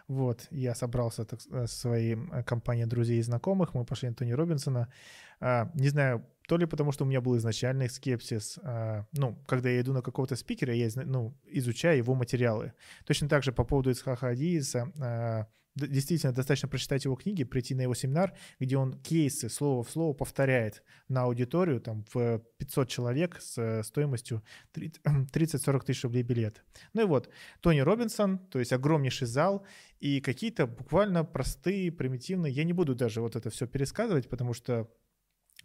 [0.08, 4.34] Вот, я собрался так, с своей э, компанией друзей и знакомых, мы пошли на Тони
[4.34, 4.92] Робинсона.
[5.40, 8.60] А, не знаю, то ли потому, что у меня был изначальный скепсис.
[8.64, 12.74] А, ну, когда я иду на какого-то спикера, я ну, изучаю его материалы.
[13.06, 17.82] Точно так же по поводу Исхаха Адииса, а, действительно достаточно прочитать его книги, прийти на
[17.82, 23.42] его семинар, где он кейсы слово в слово повторяет на аудиторию, там, в 500 человек
[23.42, 24.42] с стоимостью
[24.74, 26.64] 30-40 тысяч рублей билет.
[26.94, 29.66] Ну и вот, Тони Робинсон, то есть огромнейший зал,
[30.00, 34.90] и какие-то буквально простые, примитивные, я не буду даже вот это все пересказывать, потому что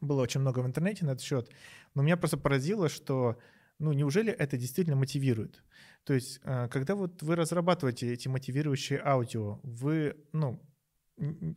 [0.00, 1.50] было очень много в интернете на этот счет,
[1.94, 3.38] но меня просто поразило, что
[3.80, 5.64] ну, неужели это действительно мотивирует?
[6.04, 10.60] То есть, э, когда вот вы разрабатываете эти мотивирующие аудио, вы, ну,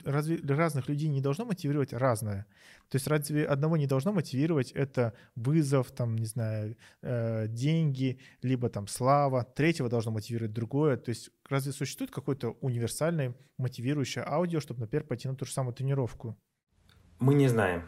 [0.03, 2.45] разве разных людей не должно мотивировать разное?
[2.89, 8.69] То есть разве одного не должно мотивировать это вызов, там, не знаю, э, деньги, либо
[8.69, 10.97] там слава, третьего должно мотивировать другое.
[10.97, 15.73] То есть разве существует какое-то универсальное мотивирующее аудио, чтобы, например, пойти на ту же самую
[15.73, 16.37] тренировку?
[17.19, 17.83] Мы не знаем,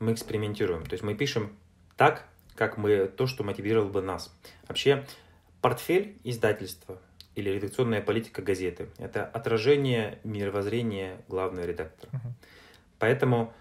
[0.00, 0.84] мы экспериментируем.
[0.84, 1.56] То есть мы пишем
[1.96, 4.34] так, как мы то, что мотивировало бы нас.
[4.68, 5.04] Вообще,
[5.60, 7.00] портфель издательства
[7.34, 8.88] или редакционная политика газеты.
[8.98, 12.10] Это отражение мировоззрения главного редактора.
[12.12, 12.30] Uh-huh.
[12.98, 13.52] Поэтому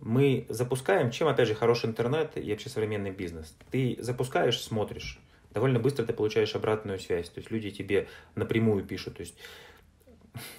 [0.00, 3.56] мы запускаем, чем, опять же, хороший интернет и вообще современный бизнес.
[3.70, 5.20] Ты запускаешь, смотришь,
[5.52, 7.28] довольно быстро ты получаешь обратную связь.
[7.28, 9.16] То есть люди тебе напрямую пишут.
[9.16, 9.36] То есть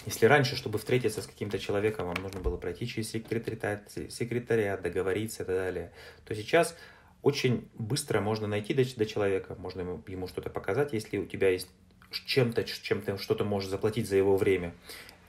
[0.06, 5.44] если раньше, чтобы встретиться с каким-то человеком, вам нужно было пройти через секретариат, секретариат договориться
[5.44, 5.92] и так далее,
[6.24, 6.78] то сейчас
[7.26, 11.50] очень быстро можно найти до, до человека, можно ему, ему что-то показать, если у тебя
[11.50, 11.68] есть
[12.12, 14.76] чем-то, чем ты что-то можешь заплатить за его время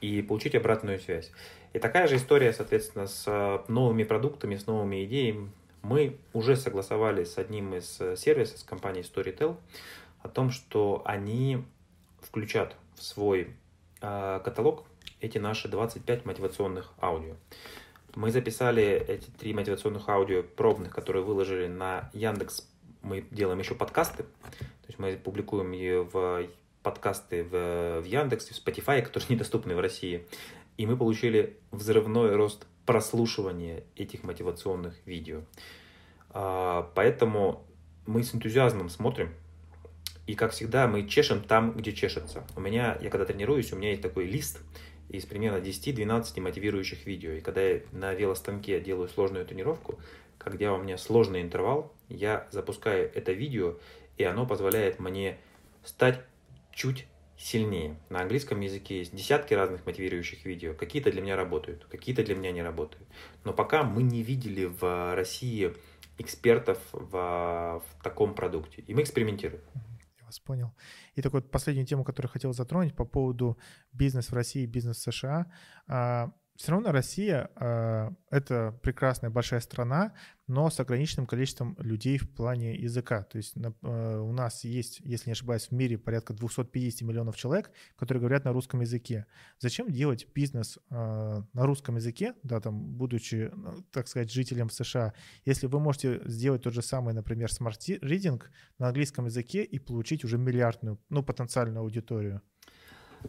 [0.03, 1.33] и получить обратную связь.
[1.73, 5.51] И такая же история, соответственно, с э, новыми продуктами, с новыми идеями.
[5.81, 9.57] Мы уже согласовали с одним из э, сервисов, с компанией Storytel,
[10.21, 11.65] о том, что они
[12.21, 13.55] включат в свой
[14.03, 14.85] э, каталог
[15.23, 17.37] эти наши 25 мотивационных аудио.
[18.17, 22.67] Мы записали эти три мотивационных аудио пробных, которые выложили на Яндекс.
[23.03, 26.47] Мы делаем еще подкасты, то есть мы публикуем ее в
[26.83, 30.27] подкасты в, в Яндексе, в Spotify, которые недоступны в России.
[30.79, 35.43] И мы получили взрывной рост прослушивания этих мотивационных видео.
[36.31, 37.67] А, поэтому
[38.07, 39.35] мы с энтузиазмом смотрим.
[40.27, 42.47] И, как всегда, мы чешем там, где чешется.
[42.57, 44.59] У меня, я когда тренируюсь, у меня есть такой лист
[45.09, 47.33] из примерно 10-12 мотивирующих видео.
[47.33, 49.99] И когда я на велостанке делаю сложную тренировку,
[50.39, 53.79] когда у меня сложный интервал, я запускаю это видео,
[54.17, 55.39] и оно позволяет мне
[55.85, 56.21] стать
[56.73, 57.07] чуть
[57.39, 57.97] сильнее.
[58.09, 60.75] На английском языке есть десятки разных мотивирующих видео.
[60.75, 63.07] Какие-то для меня работают, какие-то для меня не работают.
[63.45, 65.75] Но пока мы не видели в России
[66.19, 68.83] экспертов в, в таком продукте.
[68.87, 69.63] И мы экспериментируем.
[70.19, 70.73] Я вас понял.
[71.17, 73.59] И такую вот последнюю тему, которую хотел затронуть по поводу
[73.93, 75.47] бизнес в России бизнес в США.
[76.57, 80.15] Все равно Россия э, это прекрасная большая страна,
[80.47, 83.25] но с ограниченным количеством людей в плане языка.
[83.25, 87.37] То есть на, э, у нас есть, если не ошибаюсь, в мире порядка 250 миллионов
[87.37, 89.27] человек, которые говорят на русском языке.
[89.59, 95.13] Зачем делать бизнес э, на русском языке, да, там, будучи, ну, так сказать, жителем США,
[95.45, 100.25] если вы можете сделать тот же самый, например, Smart Reading на английском языке и получить
[100.25, 102.41] уже миллиардную, ну, потенциальную аудиторию?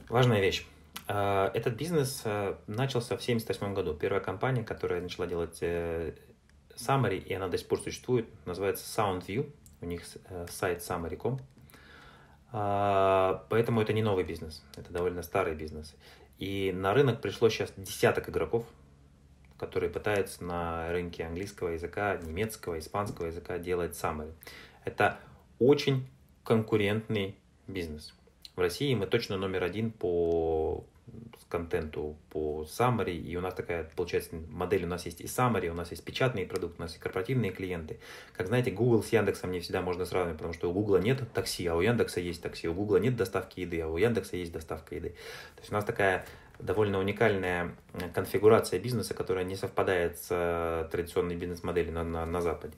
[0.09, 0.65] Важная вещь.
[1.07, 3.93] А, этот бизнес а, начался в 1978 году.
[3.93, 6.13] Первая компания, которая начала делать э,
[6.75, 9.51] Summary, и она до сих пор существует, называется SoundView.
[9.79, 11.39] У них э, сайт summary.com.
[12.51, 15.95] А, поэтому это не новый бизнес, это довольно старый бизнес.
[16.39, 18.65] И на рынок пришло сейчас десяток игроков,
[19.57, 24.33] которые пытаются на рынке английского языка, немецкого, испанского языка делать summary.
[24.83, 25.17] Это
[25.59, 26.07] очень
[26.43, 27.37] конкурентный
[27.67, 28.13] бизнес.
[28.55, 30.85] В России мы точно номер один по
[31.49, 35.73] контенту по summary, и у нас такая, получается, модель, у нас есть и summary, у
[35.73, 37.99] нас есть печатный продукт, у нас есть корпоративные клиенты.
[38.33, 41.65] Как знаете, Google с Яндексом не всегда можно сравнивать, потому что у Google нет такси,
[41.67, 44.95] а у Яндекса есть такси, у Google нет доставки еды, а у Яндекса есть доставка
[44.95, 45.09] еды.
[45.55, 46.25] То есть у нас такая
[46.59, 47.75] довольно уникальная
[48.13, 52.73] конфигурация бизнеса, которая не совпадает с э, традиционной бизнес-моделью на, на, на Западе.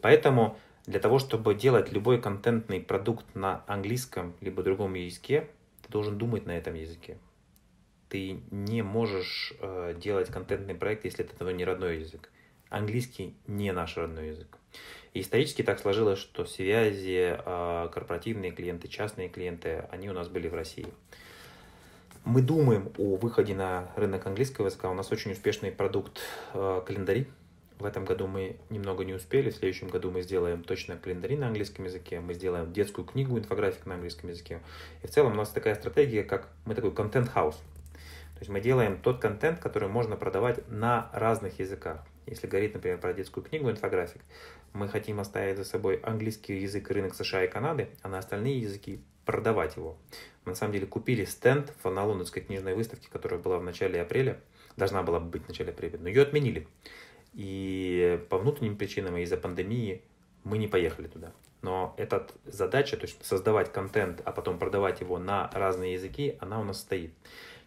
[0.00, 0.56] Поэтому
[0.86, 5.48] для того, чтобы делать любой контентный продукт на английском либо другом языке,
[5.82, 7.18] ты должен думать на этом языке
[8.10, 12.28] ты не можешь э, делать контентный проект, если это твой не родной язык.
[12.68, 14.58] Английский не наш родной язык.
[15.14, 20.48] И исторически так сложилось, что связи, э, корпоративные клиенты, частные клиенты, они у нас были
[20.48, 20.88] в России.
[22.24, 24.90] Мы думаем о выходе на рынок английского языка.
[24.90, 26.20] У нас очень успешный продукт
[26.52, 27.26] э, календари.
[27.78, 29.50] В этом году мы немного не успели.
[29.50, 32.20] В следующем году мы сделаем точно календари на английском языке.
[32.20, 34.60] Мы сделаем детскую книгу, инфографик на английском языке.
[35.02, 37.58] И в целом у нас такая стратегия, как мы такой content house.
[38.40, 42.02] То есть мы делаем тот контент, который можно продавать на разных языках.
[42.24, 44.22] Если говорить, например, про детскую книгу инфографик,
[44.72, 49.02] мы хотим оставить за собой английский язык рынок США и Канады, а на остальные языки
[49.26, 49.98] продавать его.
[50.46, 54.40] Мы на самом деле купили стенд на лондонской книжной выставке, которая была в начале апреля,
[54.74, 56.66] должна была быть в начале апреля, но ее отменили.
[57.34, 60.00] И по внутренним причинам и из-за пандемии
[60.44, 61.34] мы не поехали туда.
[61.62, 66.60] Но эта задача, то есть создавать контент, а потом продавать его на разные языки, она
[66.60, 67.12] у нас стоит.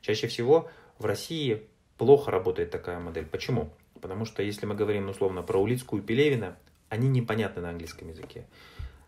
[0.01, 1.67] Чаще всего в России
[1.97, 3.25] плохо работает такая модель.
[3.25, 3.71] Почему?
[4.01, 6.57] Потому что если мы говорим условно про Улицкую и Пелевина,
[6.89, 8.45] они непонятны на английском языке.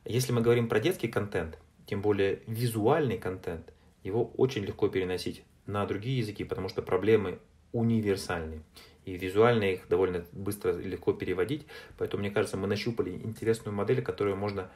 [0.05, 1.57] Если мы говорим про детский контент,
[1.87, 3.73] тем более визуальный контент,
[4.03, 7.39] его очень легко переносить на другие языки, потому что проблемы
[7.71, 8.61] универсальны.
[9.05, 11.65] И визуально их довольно быстро и легко переводить.
[11.97, 14.69] Поэтому, мне кажется, мы нащупали интересную модель, которую можно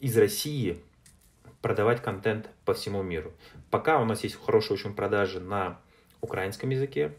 [0.00, 0.80] из России
[1.60, 3.32] продавать контент по всему миру.
[3.70, 5.78] Пока у нас есть хорошие очень продажи на
[6.20, 7.12] украинском языке.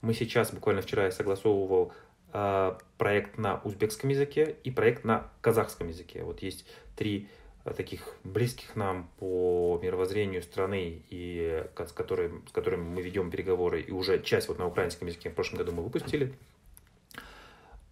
[0.00, 1.92] Мы сейчас, буквально вчера я согласовывал
[2.32, 6.22] э, проект на узбекском языке и проект на казахском языке.
[6.22, 7.28] Вот есть три
[7.74, 13.90] таких близких нам по мировоззрению страны, и с, которыми, с которыми мы ведем переговоры, и
[13.90, 16.34] уже часть вот на украинском языке в прошлом году мы выпустили.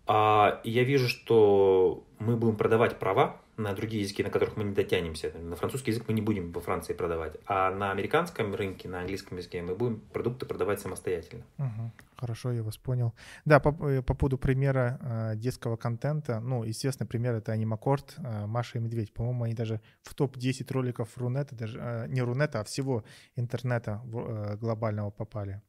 [0.07, 4.75] А, я вижу, что мы будем продавать права на другие языки, на которых мы не
[4.75, 5.33] дотянемся.
[5.39, 9.39] На французский язык мы не будем во Франции продавать, а на американском рынке, на английском
[9.39, 11.45] языке мы будем продукты продавать самостоятельно.
[11.59, 11.93] Угу.
[12.17, 13.15] Хорошо, я вас понял.
[13.45, 18.47] Да, по, э, по поводу примера э, детского контента, ну, естественно, пример это анимакорд э,
[18.47, 19.13] Маша и Медведь.
[19.13, 23.05] По-моему, они даже в топ-10 роликов Рунета, даже э, не Рунета, а всего
[23.37, 25.61] интернета э, глобального попали.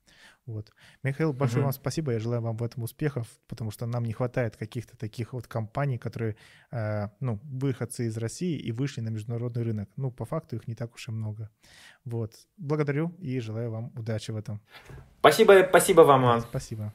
[0.48, 0.72] Вот.
[1.04, 1.66] Михаил, большое угу.
[1.66, 2.14] вам спасибо.
[2.14, 5.98] Я желаю вам в этом успехов, потому что нам не хватает каких-то таких вот компаний,
[5.98, 6.36] которые,
[6.72, 9.90] э, ну, выходцы из России и вышли на международный рынок.
[9.98, 11.50] Ну, по факту их не так уж и много.
[12.06, 12.34] Вот.
[12.58, 14.62] Благодарю и желаю вам удачи в этом.
[15.20, 16.42] Спасибо, спасибо вам.
[16.42, 16.94] Спасибо.